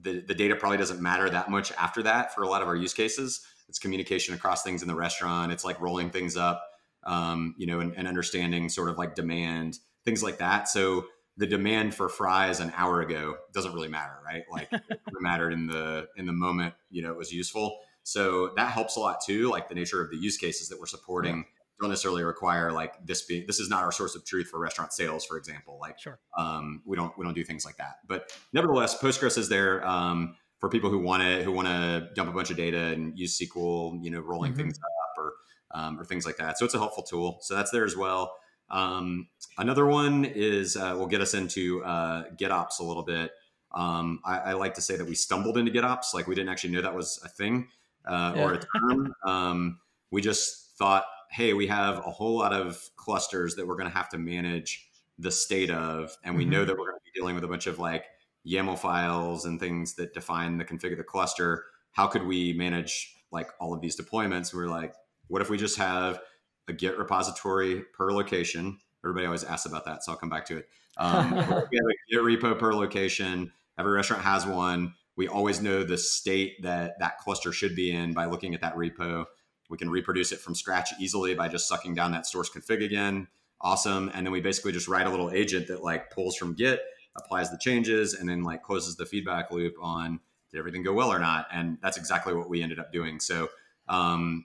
[0.00, 2.76] the, the data probably doesn't matter that much after that for a lot of our
[2.76, 3.46] use cases.
[3.68, 5.52] It's communication across things in the restaurant.
[5.52, 6.62] It's like rolling things up,
[7.04, 10.68] um, you know, and, and understanding sort of like demand, things like that.
[10.68, 11.06] So
[11.36, 14.44] the demand for fries an hour ago doesn't really matter, right?
[14.50, 17.78] Like it mattered in the in the moment, you know, it was useful.
[18.04, 19.50] So that helps a lot too.
[19.50, 21.44] Like the nature of the use cases that we're supporting
[21.80, 24.92] don't necessarily require like this being this is not our source of truth for restaurant
[24.92, 25.78] sales, for example.
[25.80, 26.18] Like Sure.
[26.38, 27.96] um, we don't we don't do things like that.
[28.06, 32.30] But nevertheless, Postgres is there um, for people who want to who want to dump
[32.30, 34.56] a bunch of data and use SQL, you know, rolling Mhm.
[34.56, 35.32] things up or
[35.72, 36.58] um, or things like that.
[36.58, 37.38] So it's a helpful tool.
[37.42, 38.36] So that's there as well.
[38.70, 39.28] Um,
[39.58, 43.32] another one is uh, will get us into uh, GitOps a little bit.
[43.72, 46.70] Um, I, I like to say that we stumbled into GitOps, like we didn't actually
[46.70, 47.68] know that was a thing
[48.06, 49.14] uh, or a term.
[49.24, 49.80] Um,
[50.10, 53.96] we just thought, hey, we have a whole lot of clusters that we're going to
[53.96, 54.88] have to manage
[55.18, 57.66] the state of, and we know that we're going to be dealing with a bunch
[57.66, 58.04] of like
[58.46, 61.64] YAML files and things that define the config of the cluster.
[61.92, 64.54] How could we manage like all of these deployments?
[64.54, 64.94] We are like,
[65.28, 66.20] what if we just have
[66.68, 68.78] a Git repository per location?
[69.04, 70.68] Everybody always asks about that, so I'll come back to it.
[70.96, 73.52] Um, we have a Git repo per location.
[73.78, 74.94] Every restaurant has one.
[75.16, 78.76] We always know the state that that cluster should be in by looking at that
[78.76, 79.24] repo.
[79.68, 83.28] We can reproduce it from scratch easily by just sucking down that source config again.
[83.60, 84.10] Awesome.
[84.14, 86.80] And then we basically just write a little agent that like pulls from Git,
[87.18, 90.20] applies the changes, and then like closes the feedback loop on
[90.52, 91.46] did everything go well or not.
[91.52, 93.18] And that's exactly what we ended up doing.
[93.18, 93.48] So
[93.88, 94.44] um,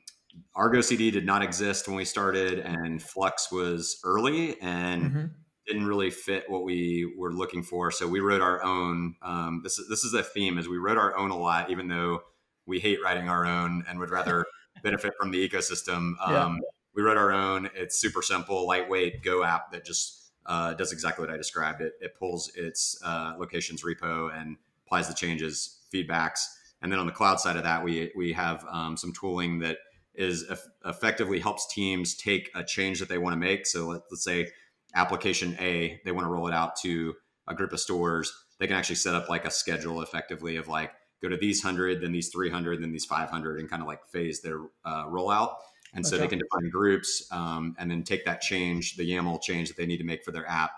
[0.56, 5.32] Argo CD did not exist when we started, and Flux was early and Mhm.
[5.68, 7.92] didn't really fit what we were looking for.
[7.92, 9.16] So we wrote our own.
[9.22, 11.88] Um, this is this is a theme, is we wrote our own a lot, even
[11.88, 12.24] though
[12.66, 14.46] we hate writing our own and would rather
[14.84, 16.14] benefit from the ecosystem.
[16.28, 16.46] Yeah.
[16.46, 16.62] Um,
[16.94, 17.70] We wrote our own.
[17.74, 21.82] It's super simple, lightweight Go app that just uh, does exactly what I described.
[21.82, 26.42] It it pulls its uh, locations repo and applies the changes, feedbacks,
[26.82, 29.78] and then on the cloud side of that, we we have um, some tooling that
[30.14, 33.66] is eff- effectively helps teams take a change that they want to make.
[33.66, 34.50] So let, let's say
[34.94, 37.14] application A, they want to roll it out to
[37.48, 38.32] a group of stores.
[38.60, 42.02] They can actually set up like a schedule effectively of like go to these hundred,
[42.02, 45.06] then these three hundred, then these five hundred, and kind of like phase their uh,
[45.06, 45.56] rollout.
[45.94, 49.68] And so they can define groups um, and then take that change, the YAML change
[49.68, 50.72] that they need to make for their app,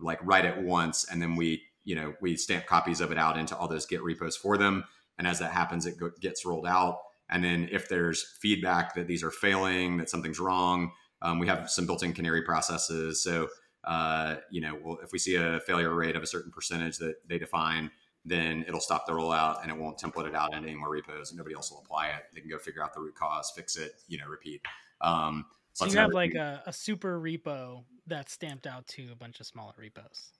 [0.00, 3.38] like write it once, and then we, you know, we stamp copies of it out
[3.38, 4.84] into all those Git repos for them.
[5.18, 6.98] And as that happens, it go- gets rolled out.
[7.30, 10.92] And then if there's feedback that these are failing, that something's wrong,
[11.22, 13.22] um, we have some built-in canary processes.
[13.22, 13.48] So
[13.86, 17.16] uh, you know, well, if we see a failure rate of a certain percentage that
[17.28, 17.90] they define,
[18.26, 21.30] then it'll stop the rollout and it won't template it out into any more repos.
[21.30, 22.24] And nobody else will apply it.
[22.34, 24.60] They can go figure out the root cause, fix it, you know, repeat.
[25.00, 29.14] Um, So that's you have like a, a super repo that's stamped out to a
[29.14, 30.32] bunch of smaller repos.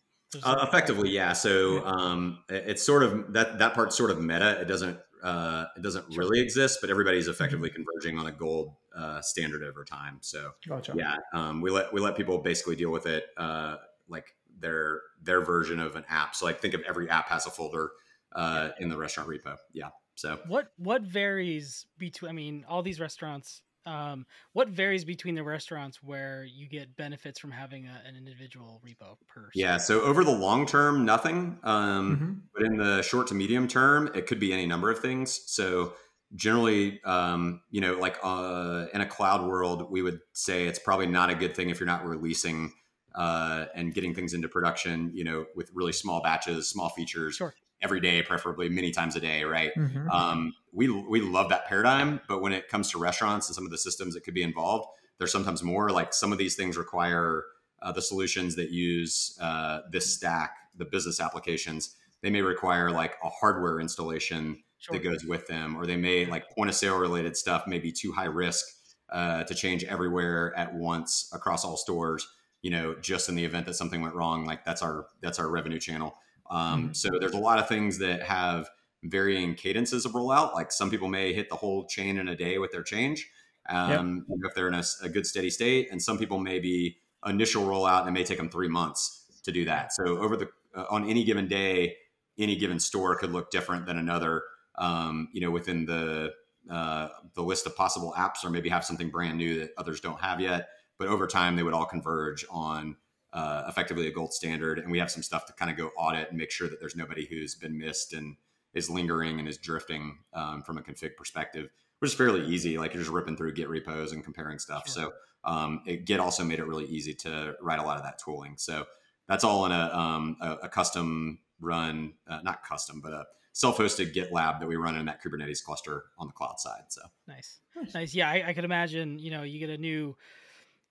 [0.42, 1.32] Uh, effectively, yeah.
[1.34, 4.58] So um, it's sort of that that part's sort of meta.
[4.60, 9.20] It doesn't uh, it doesn't really exist, but everybody's effectively converging on a gold uh,
[9.20, 10.18] standard over time.
[10.22, 10.94] So Gotcha.
[10.96, 13.76] yeah, um, we let we let people basically deal with it uh,
[14.08, 16.34] like their their version of an app.
[16.34, 17.90] So like think of every app has a folder
[18.32, 19.56] uh, in the restaurant repo.
[19.72, 19.90] Yeah.
[20.14, 22.28] So what what varies between?
[22.30, 23.62] I mean, all these restaurants.
[23.84, 28.82] Um, what varies between the restaurants where you get benefits from having a, an individual
[28.84, 29.48] repo per?
[29.54, 29.76] yeah.
[29.76, 31.60] So over the long term, nothing.
[31.62, 32.48] Um, Mhm.
[32.52, 35.94] but in the short to medium term it could be any number of things so
[36.34, 41.06] generally um, you know like uh, in a cloud world we would say it's probably
[41.06, 42.72] not a good thing if you're not releasing
[43.16, 47.54] uh, and getting things into production you know with really small batches small features Sure.
[47.82, 50.10] every day preferably many times a day right Mhm.
[50.10, 53.70] um, we we love that paradigm, but when it comes to restaurants and some of
[53.70, 54.86] the systems that could be involved,
[55.18, 55.88] there's sometimes more.
[55.90, 57.44] Like some of these things require
[57.80, 61.96] uh, the solutions that use uh, this stack, the business applications.
[62.20, 64.94] They may require like a hardware installation Sure.
[64.98, 67.90] that goes with them, or they may like point of sale related stuff may be
[67.90, 68.66] too high risk
[69.08, 72.28] uh, to change everywhere at once across all stores.
[72.62, 75.48] You know, just in the event that something went wrong, like that's our that's our
[75.48, 76.16] revenue channel.
[76.50, 76.96] Um, Mhm.
[76.96, 78.68] So there's a lot of things that have
[79.02, 80.54] varying cadences of rollout.
[80.54, 83.30] Like some people may hit the whole chain in a day with their change,
[83.68, 87.64] um, know, if they're in a good steady state, and some people may be initial
[87.64, 89.92] rollout and it may take them three months to do that.
[89.92, 91.96] So over the uh, on any given day,
[92.38, 94.42] any given store could look different than another.
[94.76, 96.34] Um, you know, within the
[96.70, 100.20] uh, the list of possible apps, or maybe have something brand new that others don't
[100.20, 100.68] have yet.
[100.98, 102.96] But over time, they would all converge on
[103.32, 106.30] uh, effectively a gold standard, and we have some stuff to kind of go audit
[106.30, 108.36] and make sure that there's nobody who's been missed and
[108.72, 112.78] is lingering and is drifting um, from a config perspective, which is fairly easy.
[112.78, 114.88] Like you're just ripping through Git repos and comparing stuff.
[114.88, 115.04] Sure.
[115.04, 115.12] So
[115.50, 118.54] um, it, Git also made it really easy to write a lot of that tooling.
[118.56, 118.84] So
[119.28, 124.14] that's all in a, um, a, a custom run, uh, not custom, but a self-hosted
[124.14, 126.82] GitLab that we run in that Kubernetes cluster on the cloud side.
[126.88, 127.60] So nice,
[127.94, 128.14] nice.
[128.14, 129.18] Yeah, I, I could imagine.
[129.18, 130.16] You know, you get a new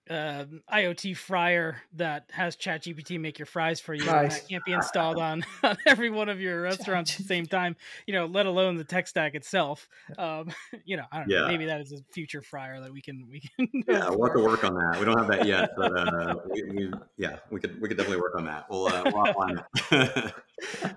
[0.09, 4.05] uh, IoT fryer that has ChatGPT make your fries for you.
[4.05, 4.39] Nice.
[4.39, 7.75] That can't be installed on, on every one of your restaurants at the same time.
[8.05, 9.87] You know, let alone the tech stack itself.
[10.17, 10.51] Um,
[10.85, 11.39] you know, I don't yeah.
[11.39, 11.47] know.
[11.47, 13.67] Maybe that is a future fryer that we can we can.
[13.87, 14.99] Yeah, we'll have to work on that.
[14.99, 18.21] We don't have that yet, but uh, we, we, yeah, we could we could definitely
[18.21, 18.65] work on that.
[18.69, 20.33] We'll, uh, we'll outline it.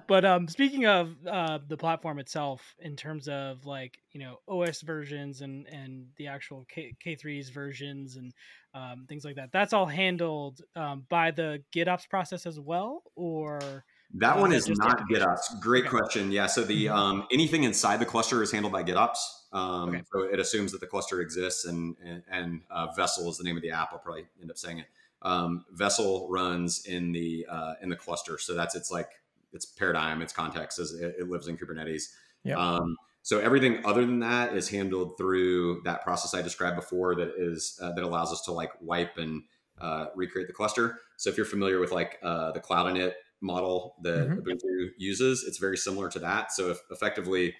[0.06, 4.80] but um, speaking of uh, the platform itself, in terms of like you know OS
[4.80, 8.32] versions and and the actual K K3s versions and
[8.74, 9.50] um, things like that.
[9.52, 14.68] That's all handled um, by the GitOps process as well, or that uh, one is
[14.68, 15.60] not GitOps.
[15.60, 15.90] Great okay.
[15.90, 16.32] question.
[16.32, 16.46] Yeah.
[16.46, 16.96] So the mm-hmm.
[16.96, 19.18] um, anything inside the cluster is handled by GitOps.
[19.52, 20.02] Um, okay.
[20.12, 23.56] So it assumes that the cluster exists, and and, and uh, Vessel is the name
[23.56, 23.90] of the app.
[23.92, 24.86] I'll probably end up saying it.
[25.22, 29.10] Um, Vessel runs in the uh, in the cluster, so that's its like
[29.52, 32.10] its paradigm, its context as it, it lives in Kubernetes.
[32.44, 32.56] Yeah.
[32.56, 32.96] Um,
[33.28, 37.78] so everything other than that is handled through that process I described before that is
[37.82, 39.42] uh, that allows us to like wipe and
[39.78, 41.00] uh, recreate the cluster.
[41.18, 43.12] So if you're familiar with like uh, the cloud init
[43.42, 44.38] model that mm-hmm.
[44.38, 46.52] Ubuntu uses, it's very similar to that.
[46.52, 47.54] So if effectively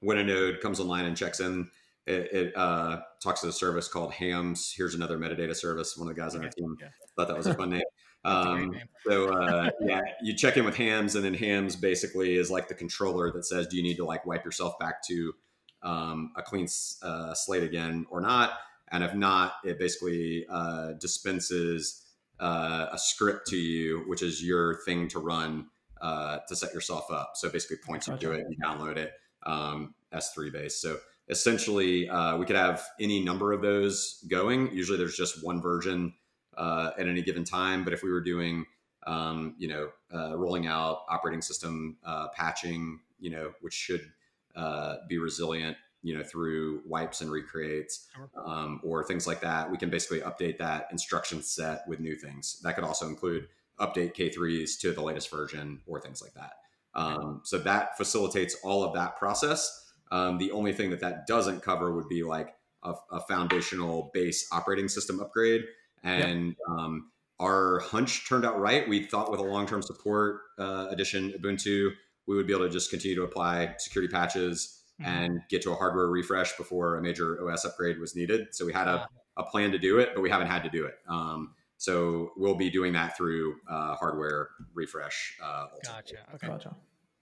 [0.00, 1.70] when a node comes online and checks in,
[2.08, 4.74] it, it uh, talks to the service called Hams.
[4.76, 5.96] Here's another metadata service.
[5.96, 6.76] One of the guys on our team
[7.14, 7.82] thought that was a fun name.
[8.24, 8.74] Um,
[9.06, 12.74] so uh, yeah, you check in with Hams, and then Hams basically is like the
[12.74, 15.34] controller that says, do you need to like wipe yourself back to
[15.82, 16.68] um, a clean
[17.02, 18.52] uh, slate again or not?
[18.90, 22.04] And if not, it basically uh, dispenses
[22.38, 25.66] uh, a script to you, which is your thing to run
[26.00, 27.32] uh, to set yourself up.
[27.34, 29.12] So basically, points you to it, you download it,
[29.44, 30.82] um, S3 based.
[30.82, 30.98] So
[31.28, 34.70] essentially, uh, we could have any number of those going.
[34.72, 36.12] Usually, there's just one version
[36.56, 37.84] uh, at any given time.
[37.84, 38.66] But if we were doing,
[39.06, 44.10] um, you know, uh, rolling out operating system uh, patching, you know, which should
[44.54, 48.08] uh, be resilient, you know, through wipes and recreates
[48.44, 52.60] um, or things like that, we can basically update that instruction set with new things.
[52.62, 53.48] That could also include
[53.78, 56.54] update K3s to the latest version or things like that.
[56.94, 59.92] Um, so that facilitates all of that process.
[60.10, 64.48] Um, the only thing that that doesn't cover would be like a, a foundational base
[64.52, 65.62] operating system upgrade
[66.02, 66.56] and yep.
[66.68, 68.88] um, our hunch turned out right.
[68.88, 71.90] We thought with a long-term support uh, edition Ubuntu,
[72.26, 75.10] we would be able to just continue to apply security patches mm-hmm.
[75.10, 78.48] and get to a hardware refresh before a major OS upgrade was needed.
[78.52, 80.84] So we had a, a plan to do it, but we haven't had to do
[80.84, 80.94] it.
[81.08, 85.36] Um, so we'll be doing that through uh, hardware refresh.
[85.42, 86.16] Uh, gotcha.
[86.34, 86.46] Okay.
[86.46, 86.76] Gotcha.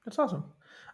[0.05, 0.45] That's awesome.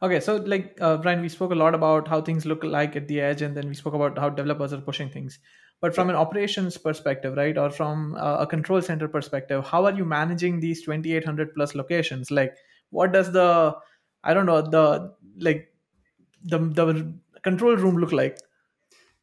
[0.03, 3.09] Okay, so like uh, Brian, we spoke a lot about how things look like at
[3.09, 5.39] the edge, and then we spoke about how developers are pushing things.
[5.80, 10.04] But from an operations perspective, right, or from a control center perspective, how are you
[10.04, 12.30] managing these 2,800 plus locations?
[12.30, 12.54] Like,
[12.90, 13.76] what does the,
[14.24, 15.72] I don't know, the like
[16.42, 18.38] the the control room look like?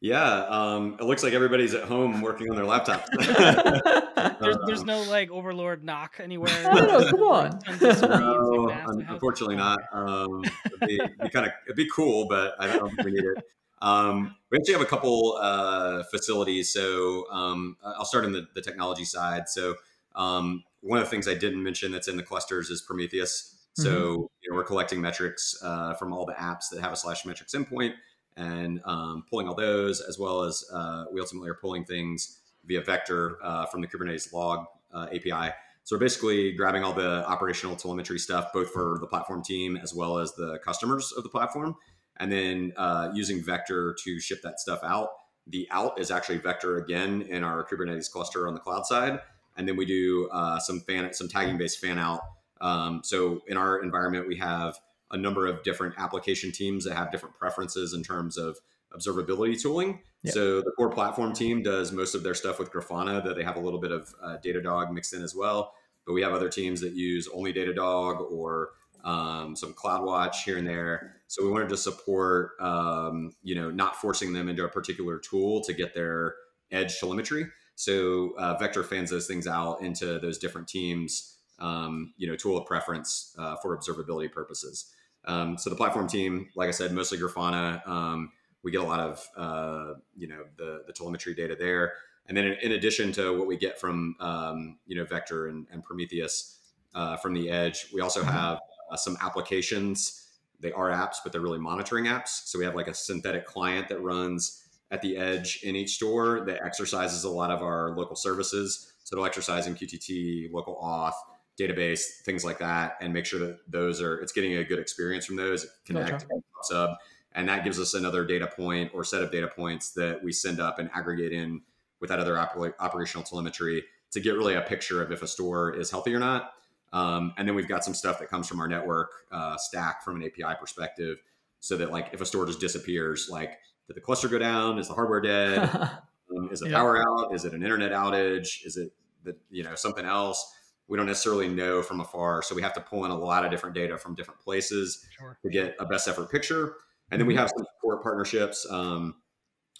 [0.00, 3.06] Yeah, um, it looks like everybody's at home working on their laptops.
[4.40, 6.52] there's, there's um, no like overlord NOC anywhere.
[6.62, 7.58] no, come on.
[7.80, 8.68] No,
[9.08, 9.78] unfortunately not.
[9.92, 13.24] Um, it'd, be, be kind of it'd be cool, but I don't think we need
[13.24, 13.44] it.
[13.84, 16.72] Um, we actually have a couple uh, facilities.
[16.72, 19.48] So um, I'll start on the, the technology side.
[19.48, 19.74] So
[20.16, 23.66] um, one of the things I didn't mention that's in the clusters is Prometheus.
[23.74, 24.22] So mm-hmm.
[24.40, 27.54] you know, we're collecting metrics uh, from all the apps that have a slash metrics
[27.54, 27.92] endpoint
[28.36, 32.80] and um, pulling all those, as well as uh, we ultimately are pulling things via
[32.80, 34.64] Vector uh, from the Kubernetes log
[34.94, 35.52] uh, API.
[35.82, 39.92] So we're basically grabbing all the operational telemetry stuff, both for the platform team as
[39.92, 41.76] well as the customers of the platform,
[42.18, 45.10] and then uh, using Vector to ship that stuff out.
[45.46, 49.20] The out is actually Vector again in our Kubernetes cluster on the cloud side,
[49.56, 52.20] and then we do uh, some fan some tagging based fan out.
[52.60, 54.78] Um, so in our environment, we have
[55.10, 58.58] a number of different application teams that have different preferences in terms of
[58.96, 60.00] observability tooling.
[60.22, 60.34] Yep.
[60.34, 63.56] So the core platform team does most of their stuff with Grafana, though they have
[63.56, 65.74] a little bit of uh, Datadog mixed in as well.
[66.06, 68.70] But we have other teams that use only Datadog or
[69.04, 71.16] um, some CloudWatch here and there.
[71.28, 75.62] So we wanted to support, um, you know, not forcing them into a particular tool
[75.64, 76.34] to get their
[76.70, 77.46] edge telemetry.
[77.76, 82.56] So uh, Vector fans those things out into those different teams, um, you know, tool
[82.56, 84.92] of preference uh, for observability purposes.
[85.26, 87.86] Um, so the platform team, like I said, mostly Grafana.
[87.86, 88.32] Um,
[88.62, 91.94] we get a lot of, uh, you know, the, the telemetry data there.
[92.26, 95.66] And then in, in addition to what we get from, um, you know, Vector and,
[95.70, 96.58] and Prometheus
[96.94, 98.30] uh, from the edge, we also mm-hmm.
[98.30, 98.60] have
[98.94, 100.20] uh, some applications
[100.60, 102.46] they are apps, but they're really monitoring apps.
[102.46, 106.44] So we have like a synthetic client that runs at the edge in each store
[106.46, 108.92] that exercises a lot of our local services.
[109.02, 111.14] So it'll exercise in MQTT, local auth,
[111.60, 115.26] database, things like that, and make sure that those are it's getting a good experience
[115.26, 115.66] from those.
[115.84, 116.26] Connect Gotcha.
[116.62, 116.90] sub,
[117.32, 120.60] and that gives us another data point or set of data points that we send
[120.60, 121.60] up and aggregate in
[122.00, 125.74] with that other oper- operational telemetry to get really a picture of if a store
[125.74, 126.52] is healthy or not.
[126.94, 130.16] Um, and then we've got some stuff that comes from our network uh, stack from
[130.16, 131.18] an API perspective,
[131.60, 133.50] so that like if a store just disappears, like
[133.88, 134.78] did the cluster go down?
[134.78, 135.68] Is the hardware dead?
[136.34, 136.78] Um, is it Yeah.
[136.78, 137.34] power out?
[137.34, 138.64] Is it an internet outage?
[138.64, 138.92] Is it
[139.24, 140.54] the you know something else?
[140.88, 143.50] We don't necessarily know from afar, so we have to pull in a lot of
[143.50, 145.38] different data from different places Sure.
[145.42, 146.76] to get a best effort picture.
[147.10, 148.66] And then we have some support partnerships.
[148.70, 149.16] Um,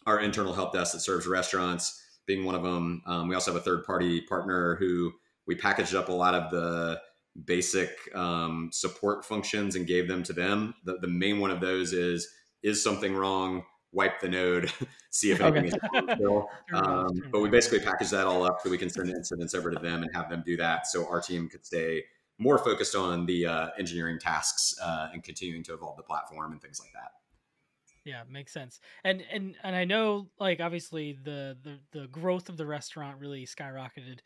[0.06, 3.02] our internal help desk that serves restaurants being one of them.
[3.06, 5.12] Um, we also have a third party partner who
[5.46, 7.00] we packaged up a lot of the
[7.44, 10.74] basic um, support functions and gave them to them.
[10.84, 12.28] The, the main one of those is
[12.62, 13.64] is something wrong?
[13.92, 14.72] Wipe the node,
[15.10, 15.74] see if anything is
[16.16, 16.48] still.
[16.68, 19.10] Turn it off, Um, but we basically package that all up so we can send
[19.10, 22.02] incidents over to them and have them do that, so our team could stay
[22.38, 26.60] more focused on the uh, engineering tasks uh, and continuing to evolve the platform and
[26.60, 27.12] things like that.
[28.04, 28.80] Yeah, makes sense.
[29.02, 33.46] And and and I know like obviously the the the growth of the restaurant really
[33.46, 34.18] skyrocketed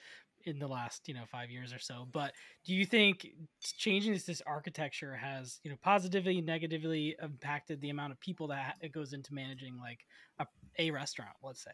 [0.49, 2.07] in the last, you know, 5 years or so.
[2.11, 2.35] But
[2.65, 3.27] do you think
[3.63, 8.77] changing this, this architecture has, you know, positively negatively impacted the amount of people that
[8.81, 10.07] it goes into managing like
[10.39, 10.47] a,
[10.79, 11.73] a restaurant, let's say?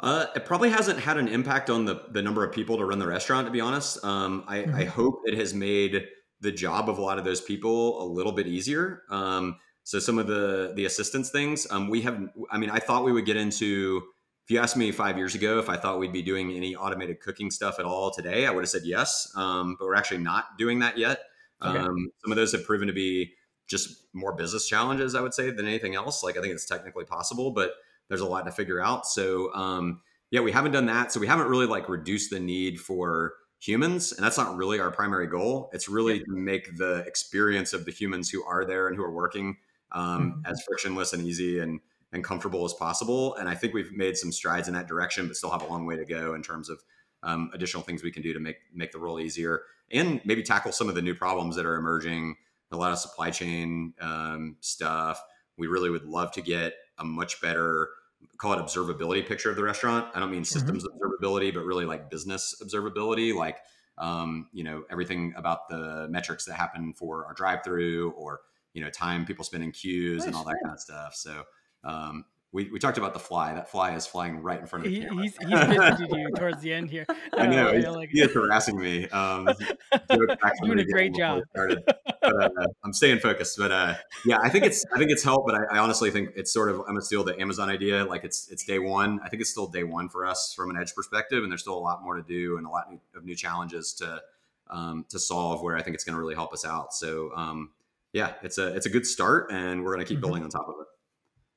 [0.00, 2.98] Uh, it probably hasn't had an impact on the the number of people to run
[2.98, 3.46] the restaurant.
[3.46, 4.84] To be honest, um, I, I Mhm.
[4.84, 6.06] hope it has made
[6.40, 9.04] the job of a lot of those people a little bit easier.
[9.10, 12.28] Um, so some of the the assistance things, um, we have.
[12.50, 14.02] I mean, I thought we would get into.
[14.46, 17.18] If you asked me five years ago if I thought we'd be doing any automated
[17.20, 19.32] cooking stuff at all today, I would have said yes.
[19.34, 21.22] Um, but we're actually not doing that yet.
[21.60, 21.76] Okay.
[21.76, 23.32] Um, some of those have proven to be
[23.66, 26.22] just more business challenges, I would say, than anything else.
[26.22, 27.72] Like I think it's technically possible, but
[28.06, 29.04] there's a lot to figure out.
[29.04, 31.10] So um, yeah, we haven't done that.
[31.10, 34.92] So we haven't really like reduced the need for humans, and that's not really our
[34.92, 35.70] primary goal.
[35.72, 39.10] It's really to make the experience of the humans who are there and who are
[39.10, 39.56] working
[39.90, 40.50] um, Mhm.
[40.50, 41.80] as frictionless and easy and
[42.12, 43.34] and comfortable as possible.
[43.36, 45.86] And I think we've made some strides in that direction, but still have a long
[45.86, 46.82] way to go in terms of
[47.22, 50.72] um, additional things we can do to make make the role easier and maybe tackle
[50.72, 52.36] some of the new problems that are emerging.
[52.72, 55.22] A lot of supply chain um, stuff.
[55.56, 57.90] We really would love to get a much better
[58.38, 60.08] call it observability picture of the restaurant.
[60.14, 63.58] I don't mean systems observability, but really like business observability, like
[63.98, 68.40] um, you know everything about the metrics that happen for our drive-through or
[68.74, 71.14] you know time people spend in queues and all that kind of stuff.
[71.14, 71.44] So
[71.86, 73.52] um, we, we talked about the fly.
[73.52, 75.22] That fly is flying right in front of the He, camera.
[75.24, 77.04] he's he's visited you towards the end here.
[77.34, 79.06] I know Uh, he's, like- he is harassing me.
[79.10, 79.44] Um,
[80.10, 81.82] Doing a great beginning before we job.
[82.22, 85.46] But, uh, I'm staying focused, but uh, yeah, I think it's I think it's helped.
[85.46, 88.04] But I, I honestly think it's sort of I'm gonna steal the Amazon idea.
[88.04, 89.20] Like it's it's day one.
[89.22, 91.76] I think it's still day one for us from an edge perspective, and there's still
[91.76, 94.22] a lot more to do and a lot of new challenges to
[94.70, 95.62] um, to solve.
[95.62, 96.94] Where I think it's gonna really help us out.
[96.94, 97.70] So um,
[98.12, 100.22] yeah, it's a it's a good start, and we're gonna keep Mhm.
[100.22, 100.86] building on top of it.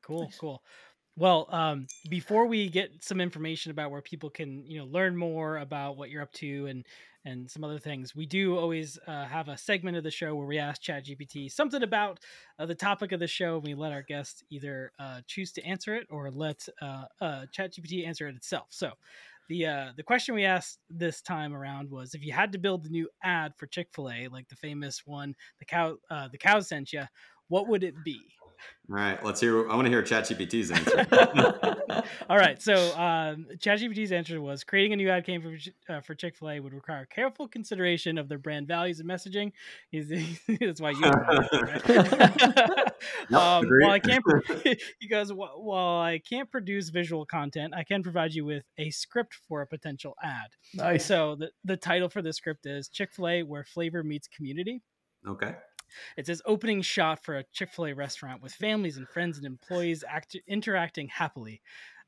[0.10, 0.64] Cool, cool.
[1.16, 5.58] Well, um, before we get some information about where people can, you know, learn more
[5.58, 6.86] about what you're up to and
[7.26, 10.48] and some other things, we do always uh, have a segment of the show where
[10.48, 12.20] we ask ChatGPT something about
[12.58, 13.56] uh, the topic of the show.
[13.56, 17.46] And we let our guests either uh, choose to answer it or let uh, uh,
[17.56, 18.68] ChatGPT answer it itself.
[18.72, 18.94] So,
[19.50, 22.86] the uh, the question we asked this time around was if you had to build
[22.86, 26.38] a new ad for Chick Fil A, like the famous one, the cow uh, the
[26.38, 27.04] cow sent you,
[27.48, 28.22] what would it be?
[28.90, 29.70] All right, let's hear.
[29.70, 32.04] I want to hear ChatGPT's answer.
[32.30, 32.62] All right.
[32.62, 36.50] So um, ChatGPT's answer was creating a new ad campaign for, uh, for Chick Fil
[36.50, 39.52] A would require careful consideration of their brand values and messaging.
[39.92, 40.10] He's,
[40.60, 41.02] that's why you.
[41.02, 42.86] don't want it, right?
[43.30, 44.42] Yep, um, while I can't, pro-
[45.00, 48.90] he goes, "Wh- while I can't produce visual content, I can provide you with a
[48.90, 50.50] script for a potential ad.
[50.74, 51.06] nice.
[51.06, 54.82] So the the title for the script is Chick Fil A, where flavor meets community.
[55.26, 55.56] okay.
[56.18, 59.46] It says opening shot for a Chick fil A restaurant with families and friends and
[59.46, 61.62] employees act- interacting happily.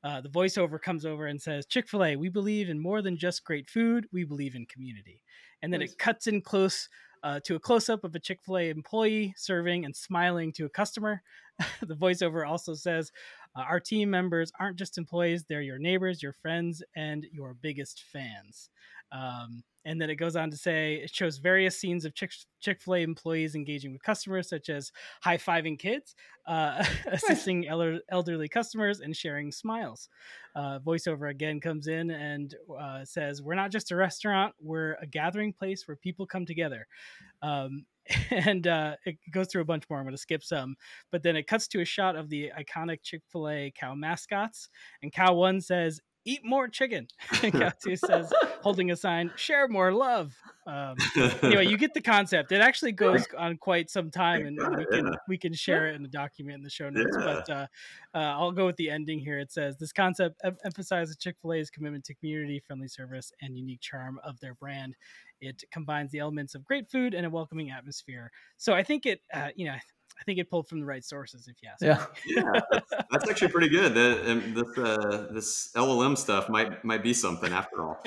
[0.04, 3.18] Uh, the voiceover comes over and says, Chick fil A, we believe in more than
[3.18, 5.22] just great food, we believe in community.
[5.62, 5.92] And then Nice.
[5.92, 6.90] it cuts in close
[7.24, 10.66] uh, to a close up of a Chick fil A employee serving and smiling to
[10.66, 11.22] a customer.
[11.82, 13.12] the voiceover also says,
[13.56, 18.04] uh, Our team members aren't just employees, they're your neighbors, your friends, and your biggest
[18.12, 18.70] fans.
[19.12, 22.96] Um, and then it goes on to say it shows various scenes of Chick fil
[22.96, 26.16] A employees engaging with customers, such as high fiving kids,
[26.48, 30.10] uh, assisting elder- elderly customers, and sharing smiles.
[30.56, 35.08] Uh, voiceover again comes in and uh, says, We're not just a restaurant, we're a
[35.08, 36.86] gathering place where people come together.
[37.42, 37.86] Um,
[38.32, 40.00] and uh, it goes through a bunch more.
[40.00, 40.76] I'm going to skip some,
[41.12, 44.70] but then it cuts to a shot of the iconic Chick Fil A cow mascots,
[45.02, 47.08] and cow one says, "Eat more chicken."
[47.44, 48.32] and cow says,
[48.62, 50.36] holding a sign, "Share more love."
[50.68, 50.96] Um,
[51.42, 52.52] anyway, you get the concept.
[52.52, 55.12] It actually goes on quite some time, and we can Yeah.
[55.28, 57.16] we can share it in the document in the show notes.
[57.18, 57.26] Yeah.
[57.26, 57.68] But uh,
[58.14, 59.40] uh, I'll go with the ending here.
[59.40, 63.58] It says this concept em- emphasizes Chick Fil A's commitment to community, friendly service, and
[63.58, 64.96] unique charm of their brand.
[65.40, 68.32] It combines the elements of great food and a welcoming atmosphere.
[68.58, 69.76] So I think it, uh, you know,
[70.20, 71.48] I think it pulled from the right sources.
[71.48, 71.88] If you ask me.
[71.88, 72.06] Yeah.
[72.54, 73.94] yeah, that's, that's actually pretty good.
[73.94, 78.04] The, um, this uh, this LLM stuff might might be something after all.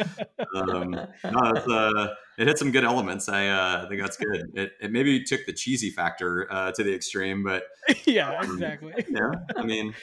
[0.57, 3.29] Um, no, it's, uh, it hit some good elements.
[3.29, 4.51] I uh, think that's good.
[4.55, 7.65] It, it maybe took the cheesy factor uh, to the extreme, but
[8.05, 8.95] yeah, Um, exactly.
[9.09, 9.95] yeah, I mean,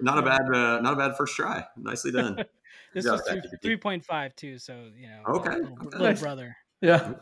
[0.00, 1.64] not a bad uh, not a bad first try.
[1.76, 2.44] Nicely done.
[2.94, 4.58] This Yeah, was that three could be- three point five too.
[4.58, 6.56] So you know, Okay, little, little brother.
[6.80, 7.12] Yeah.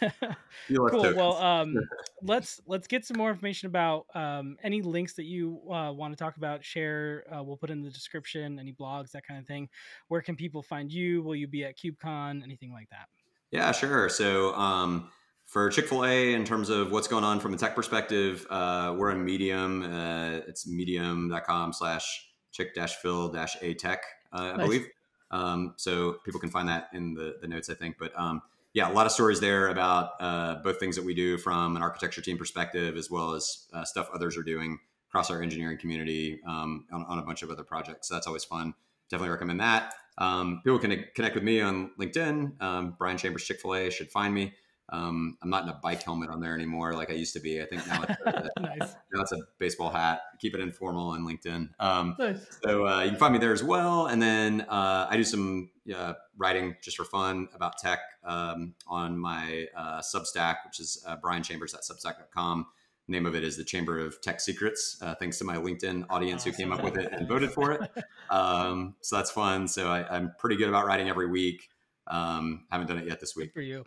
[0.00, 0.36] LLM.
[0.68, 1.14] You left cool.
[1.14, 1.76] Well, um,
[2.22, 6.16] let's let's get some more information about um, any links that you uh, want to
[6.16, 6.64] talk about.
[6.64, 7.24] Share.
[7.32, 8.58] Uh, we'll put in the description.
[8.58, 9.68] Any blogs, that kind of thing.
[10.08, 11.22] Where can people find you?
[11.22, 12.42] Will you be at KubeCon?
[12.42, 13.08] Anything like that?
[13.50, 14.08] Yeah, sure.
[14.08, 15.10] So um,
[15.46, 18.94] for Chick Fil A, in terms of what's going on from a tech perspective, uh,
[18.96, 19.82] we're on Medium.
[19.82, 24.66] Uh, it's medium.com/slash chick-fil-a tech, uh, I Nice.
[24.66, 24.86] believe.
[25.30, 27.96] Um, so people can find that in the, the notes, I think.
[27.98, 28.42] But um,
[28.74, 31.82] yeah, a lot of stories there about uh, both things that we do from an
[31.82, 34.78] architecture team perspective, as well as uh, stuff others are doing
[35.08, 38.08] across our engineering community um, on, on a bunch of other projects.
[38.08, 38.74] So that's always fun.
[39.10, 39.94] Definitely recommend that.
[40.18, 42.60] Um, people can connect with me on LinkedIn.
[42.60, 44.52] Um, Brian Chambers Chick Fil A should find me.
[44.90, 47.60] Um, I'm not in a bike helmet on there anymore, like I used to be.
[47.60, 48.94] I think now it's a, nice.
[49.12, 50.22] now it's a baseball hat.
[50.40, 51.68] Keep it informal on LinkedIn.
[51.78, 52.46] Um, Nice.
[52.64, 54.06] so uh, you can find me there as well.
[54.06, 59.18] And then uh, I do some uh, writing just for fun about tech um, on
[59.18, 62.66] my uh, Substack, which is uh, brianchambers.substack.com.
[63.10, 64.98] Name of it is the Chamber of Tech Secrets.
[65.00, 67.90] Uh, thanks to my LinkedIn audience who came up with it and voted for it.
[68.30, 69.66] Um, so that's fun.
[69.68, 71.70] So I, I'm pretty good about writing every week.
[72.06, 73.52] Um, haven't done it yet this Good week.
[73.54, 73.86] for you.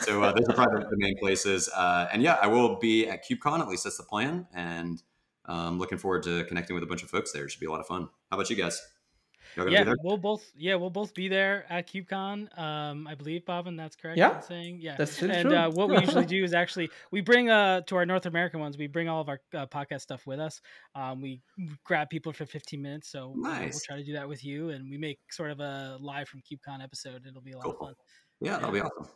[0.00, 1.68] So uh, those are probably the main places.
[1.74, 3.60] Uh, and yeah, I will be at KubeCon.
[3.60, 4.46] At least that's the plan.
[4.54, 5.02] And
[5.46, 7.44] um, looking forward to connecting with a bunch of folks there.
[7.44, 8.08] It should be a lot of fun.
[8.30, 8.80] How about you guys?
[9.56, 9.96] Gonna Yeah, be there?
[10.02, 10.44] we'll both.
[10.54, 12.58] Yeah, we'll both be there at KubeCon.
[12.58, 14.18] Um, I believe Bhavin that's correct.
[14.18, 14.96] Yeah, in saying yeah.
[14.98, 15.56] That's still and true.
[15.56, 18.76] uh, what we usually do is actually we bring uh to our North American ones
[18.76, 20.60] we bring all of our uh, podcast stuff with us.
[20.94, 21.40] Um, we
[21.84, 24.90] grab people for 15 minutes, so uh, we'll try to do that with you, and
[24.90, 27.24] we make sort of a live from KubeCon episode.
[27.26, 27.94] It'll be a lot of fun.
[28.40, 29.08] Yeah, that'll be awesome.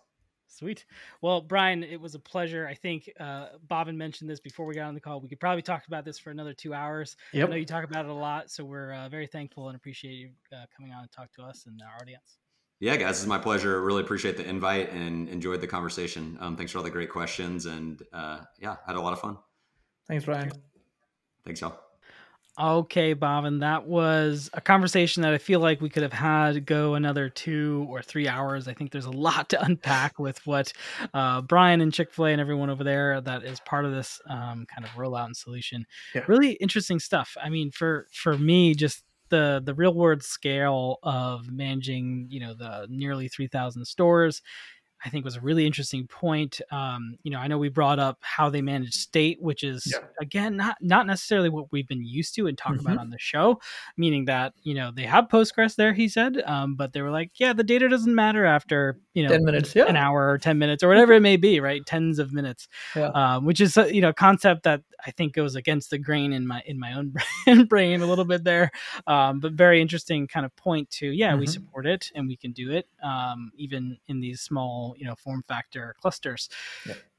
[0.48, 0.84] Sweet.
[1.22, 2.66] Well, Brian, it was a pleasure.
[2.66, 5.20] I think uh, Bhavin mentioned this before we got on the call.
[5.20, 7.16] We could probably talk about this for another two hours.
[7.32, 10.14] I know you talk about it a lot, so we're uh, very thankful and appreciate
[10.14, 12.38] you uh, coming on and talk to us and our audience.
[12.80, 13.80] Yeah, guys, it's my pleasure.
[13.82, 16.36] Really appreciate the invite and enjoyed the conversation.
[16.40, 17.66] Um, thanks for all the great questions.
[17.66, 19.36] And uh, yeah, had a lot of fun.
[20.08, 20.50] Thanks, Brian.
[21.44, 21.89] Thanks, y'all.
[22.60, 26.94] Okay, Bhavin that was a conversation that I feel like we could have had go
[26.94, 28.68] another two or three hours.
[28.68, 30.72] I think there's a lot to unpack with what
[31.14, 34.20] uh, Brian and Chick Fil A and everyone over there that is part of this
[34.28, 35.86] um, kind of rollout and solution.
[36.14, 36.24] Yeah.
[36.28, 37.34] Really interesting stuff.
[37.42, 42.52] I mean, for for me, just the the real world scale of managing, you know,
[42.52, 44.42] the nearly three thousand stores.
[45.04, 46.60] I think was a really interesting point.
[46.70, 50.06] Um, you know, I know we brought up how they manage state, which is Yeah.
[50.20, 53.00] again not not necessarily what we've been used to and talk about Mhm.
[53.00, 53.60] on the show.
[53.96, 57.30] Meaning that you know they have Postgres there, he said, um, but they were like,
[57.40, 59.74] yeah, the data doesn't matter after you know 10 minutes.
[59.74, 59.86] Yeah.
[59.86, 63.08] an hour or 10 minutes or whatever it may be right tens of minutes Yeah.
[63.08, 66.46] um, which is you know a concept that i think goes against the grain in
[66.46, 68.70] my in my own brain, brain a little bit there
[69.08, 71.48] um, but very interesting kind of point to yeah we Mhm.
[71.52, 75.42] support it and we can do it um, even in these small you know form
[75.48, 76.48] factor clusters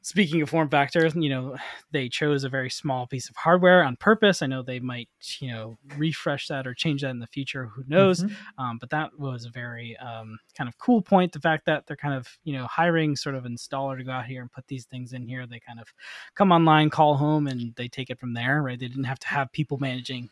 [0.04, 1.56] speaking of form factor you know
[1.92, 5.08] they chose a very small piece of hardware on purpose i know they might
[5.40, 8.36] you know refresh that or change that in the future who knows Mhm.
[8.58, 11.32] um, but that was a very um, kind of cool point.
[11.32, 14.26] The fact that they're kind of you know hiring sort of installer to go out
[14.26, 15.46] here and put these things in here.
[15.48, 15.88] They kind of
[16.36, 18.62] come online, call home, and they take it from there.
[18.62, 18.80] Right?
[18.80, 20.30] They didn't have to have people managing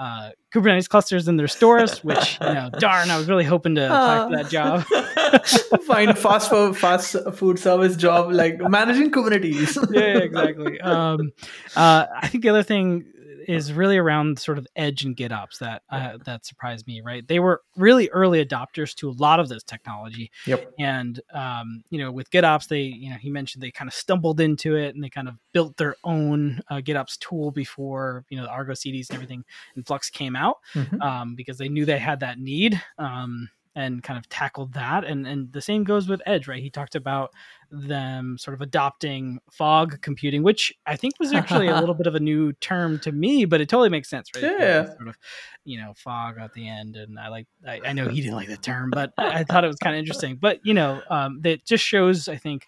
[0.00, 2.02] uh, Kubernetes clusters in their stores.
[2.04, 5.82] Which you know, darn, I was really hoping to apply for that job.
[5.84, 9.76] Find fast food, fast food service job like managing Kubernetes.
[9.92, 10.80] yeah, exactly.
[10.80, 11.32] Um,
[11.76, 13.04] uh, I think the other thing
[13.48, 17.00] is really around sort of edge and GitOps that uh, that surprised me.
[17.04, 20.30] Right, they were really early adopters to a lot of this technology.
[20.46, 20.72] Yep.
[20.78, 24.40] And um, you know, with GitOps, they you know he mentioned they kind of stumbled
[24.40, 28.44] into it and they kind of built their own uh, GitOps tool before you know
[28.44, 29.44] the Argo CDs and everything
[29.76, 31.00] and Flux came out Mhm.
[31.00, 32.80] um, because they knew they had that need.
[32.98, 35.04] Um, and kind of tackled that.
[35.04, 36.62] And and the same goes with Edge, right?
[36.62, 37.30] He talked about
[37.70, 42.14] them sort of adopting fog computing, which I think was actually a little bit of
[42.16, 44.42] a new term to me, but it totally makes sense, right?
[44.58, 44.86] Yeah.
[44.96, 45.16] Sort of,
[45.64, 47.46] you know, fog at the end, and I like.
[47.66, 49.94] I, I know he didn't like the term, but I, I thought it was kind
[49.94, 50.36] of interesting.
[50.36, 52.66] But you know, um, that just shows, I think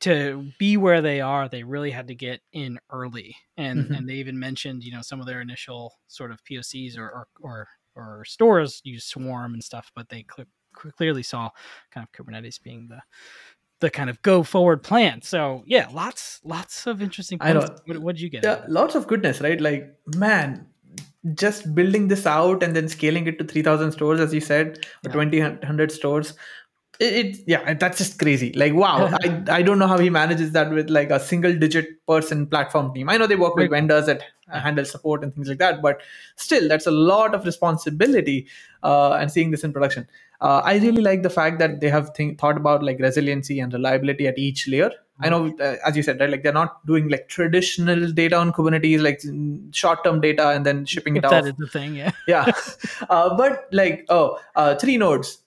[0.00, 3.98] to be where they are, they really had to get in early, and Mhm.
[3.98, 7.28] and they even mentioned you know some of their initial sort of POCs or or
[7.40, 7.68] or,
[8.00, 10.48] or stores use Swarm and stuff, but they cl-
[10.80, 11.50] cl- clearly saw
[11.92, 13.00] kind of Kubernetes being the
[13.80, 15.22] the kind of go forward plan.
[15.22, 17.38] So yeah, lots lots of interesting.
[17.40, 17.60] I know.
[17.60, 17.82] Points.
[17.86, 18.44] What, what did you get?
[18.44, 20.66] yeah lots of goodness right like man
[21.34, 25.08] just building this out and then scaling it to 3000 stores as you said or
[25.10, 25.12] Yeah.
[25.12, 26.34] 20 100 stores
[27.00, 28.52] it, yeah that's just crazy.
[28.52, 32.04] Like wow I, I don't know how he manages that with like a single digit
[32.06, 33.08] person platform team.
[33.08, 36.00] I know they work with vendors that handle support and things like that but
[36.36, 38.48] still that's a lot of responsibility
[38.82, 40.06] uh, and seeing this in production.
[40.42, 43.74] Uh, i really like the fact that they have think, thought about like resiliency and
[43.74, 44.90] reliability at each layer.
[45.22, 48.52] I know uh, as you said right like they're not doing like traditional data on
[48.52, 49.20] kubernetes like
[49.74, 51.48] short term data and then shipping it If that off.
[51.50, 52.12] is the thing, yeah.
[52.26, 52.50] yeah.
[53.10, 55.39] Uh, but like oh uh, three nodes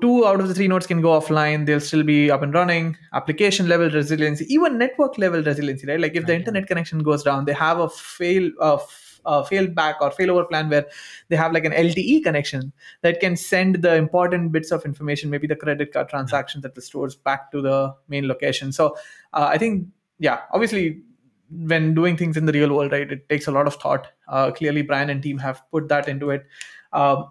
[0.00, 1.64] two out of the three nodes can go offline.
[1.64, 2.96] They'll still be up and running.
[3.14, 6.00] Application level resiliency even network level resiliency right?
[6.00, 8.78] Like if the internet connection goes down they have a fail uh,
[9.24, 10.86] uh, fail back or failover plan where
[11.28, 12.72] they have like an lte connection
[13.02, 16.80] that can send the important bits of information maybe the credit card transactions that the
[16.80, 18.72] stores back to the main location.
[18.72, 18.96] So
[19.32, 19.88] uh, i think
[20.18, 21.02] yeah obviously
[21.50, 24.08] when doing things in the real world right it takes a lot of thought.
[24.28, 26.46] Uh, clearly brian and team have put that into it.
[26.92, 27.30] Um,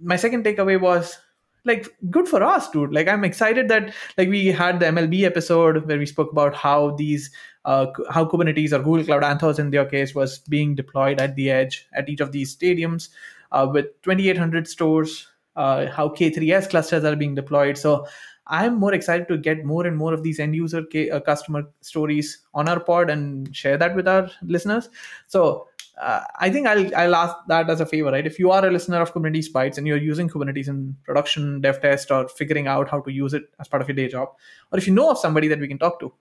[0.00, 1.18] my second takeaway was
[1.64, 2.92] like good for us dude.
[2.92, 6.90] Like i'm excited that like we had the mlb episode where we spoke about how
[6.96, 7.30] these
[7.64, 11.50] uh, how kubernetes or google cloud anthos in their case was being deployed at the
[11.50, 13.08] edge at each of these stadiums
[13.52, 17.76] uh, with 2800 stores uh, how k3s clusters are being deployed.
[17.76, 18.06] So
[18.50, 21.64] i'm more excited to get more and more of these end user K, uh, customer
[21.82, 24.88] stories on our pod and share that with our listeners.
[25.26, 25.68] So
[26.00, 28.26] uh, I think I'll I'll ask that as a favor, right?
[28.26, 31.80] If you are a listener of Kubernetes Bytes and you're using Kubernetes in production, dev
[31.80, 34.28] test, or figuring out how to use it as part of your day job,
[34.72, 36.12] or if you know of somebody that we can talk to,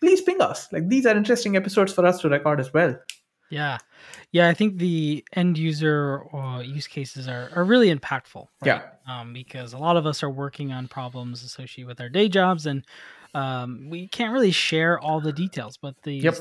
[0.00, 0.72] please ping us.
[0.72, 2.96] Like these are interesting episodes for us to record as well.
[3.50, 3.78] Yeah,
[4.30, 4.48] yeah.
[4.48, 8.46] I think the end user uh, use cases are, are really impactful.
[8.60, 8.66] Right?
[8.66, 8.82] Yeah.
[9.08, 12.66] Um, because a lot of us are working on problems associated with our day jobs,
[12.66, 12.84] and
[13.34, 15.76] um, we can't really share all the details.
[15.76, 16.36] But the Yep.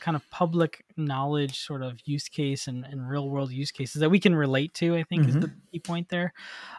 [0.00, 4.10] Kind of public knowledge sort of use case and, and real world use cases that
[4.10, 6.32] we can relate to, I think, is the key point there,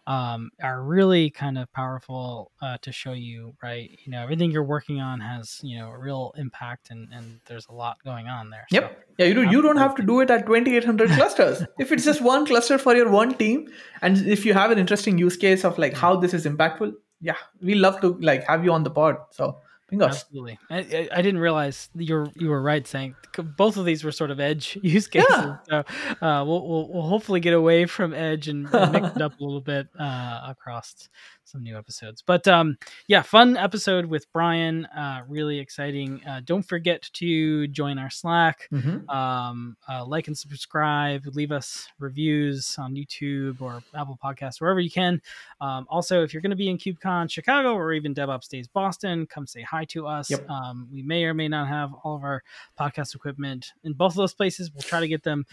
[0.06, 3.90] um, are really kind of powerful uh, to show you, right?
[4.04, 7.68] You know, everything you're working on has, you know, a real impact and, and there's
[7.68, 8.66] a lot going on there.
[8.72, 9.04] So, Yep.
[9.18, 9.44] Yeah, you do.
[9.44, 11.64] You don't have to do it at 2,800 clusters.
[11.80, 13.68] If it's just one cluster for your one team,
[14.02, 17.36] and if you have an interesting use case of like how this is impactful, yeah,
[17.62, 19.18] we love to like have you on the pod.
[19.32, 19.60] So
[19.92, 20.60] Absolutely.
[20.70, 23.16] I, I, I didn't realize you're you were right saying
[23.56, 25.28] both of these were sort of edge use cases.
[25.30, 25.58] Yeah.
[25.70, 25.78] So
[26.26, 29.44] uh, we'll, we'll we'll hopefully get away from edge and, and mix it up a
[29.44, 31.08] little bit uh, across
[31.48, 32.22] some new episodes.
[32.26, 34.86] But um, yeah, fun episode with Brian.
[34.88, 36.22] Uh, really exciting.
[36.26, 38.68] Uh, don't forget to join our Slack.
[38.72, 39.10] Mhm.
[39.10, 41.26] Um, uh, like and subscribe.
[41.28, 45.22] Leave us reviews on YouTube or Apple Podcasts, wherever you can.
[45.62, 49.26] Um, also, if you're going to be in KubeCon Chicago or even DevOps Days Boston,
[49.26, 50.30] come say hi to us.
[50.30, 50.50] Yep.
[50.50, 52.44] Um, we may or may not have all of our
[52.80, 54.72] podcast equipment in both of those places.
[54.74, 55.46] We'll try to get them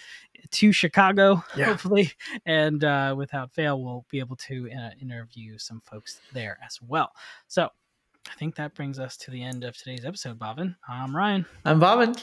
[0.51, 1.67] to Chicago, Yeah.
[1.67, 2.13] hopefully,
[2.47, 7.11] and uh, without fail, we'll be able to uh, interview some folks there as well.
[7.49, 7.69] So.
[8.27, 10.77] I think that brings us to the end of today's episode, Bhavin.
[10.89, 12.19] I'm Ryan, I'm Bhavin.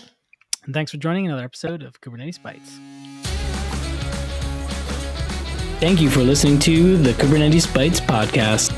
[0.66, 2.80] and thanks for joining another episode of Kubernetes Bytes.
[5.80, 8.72] Thank you for listening to the Kubernetes Bytes podcast.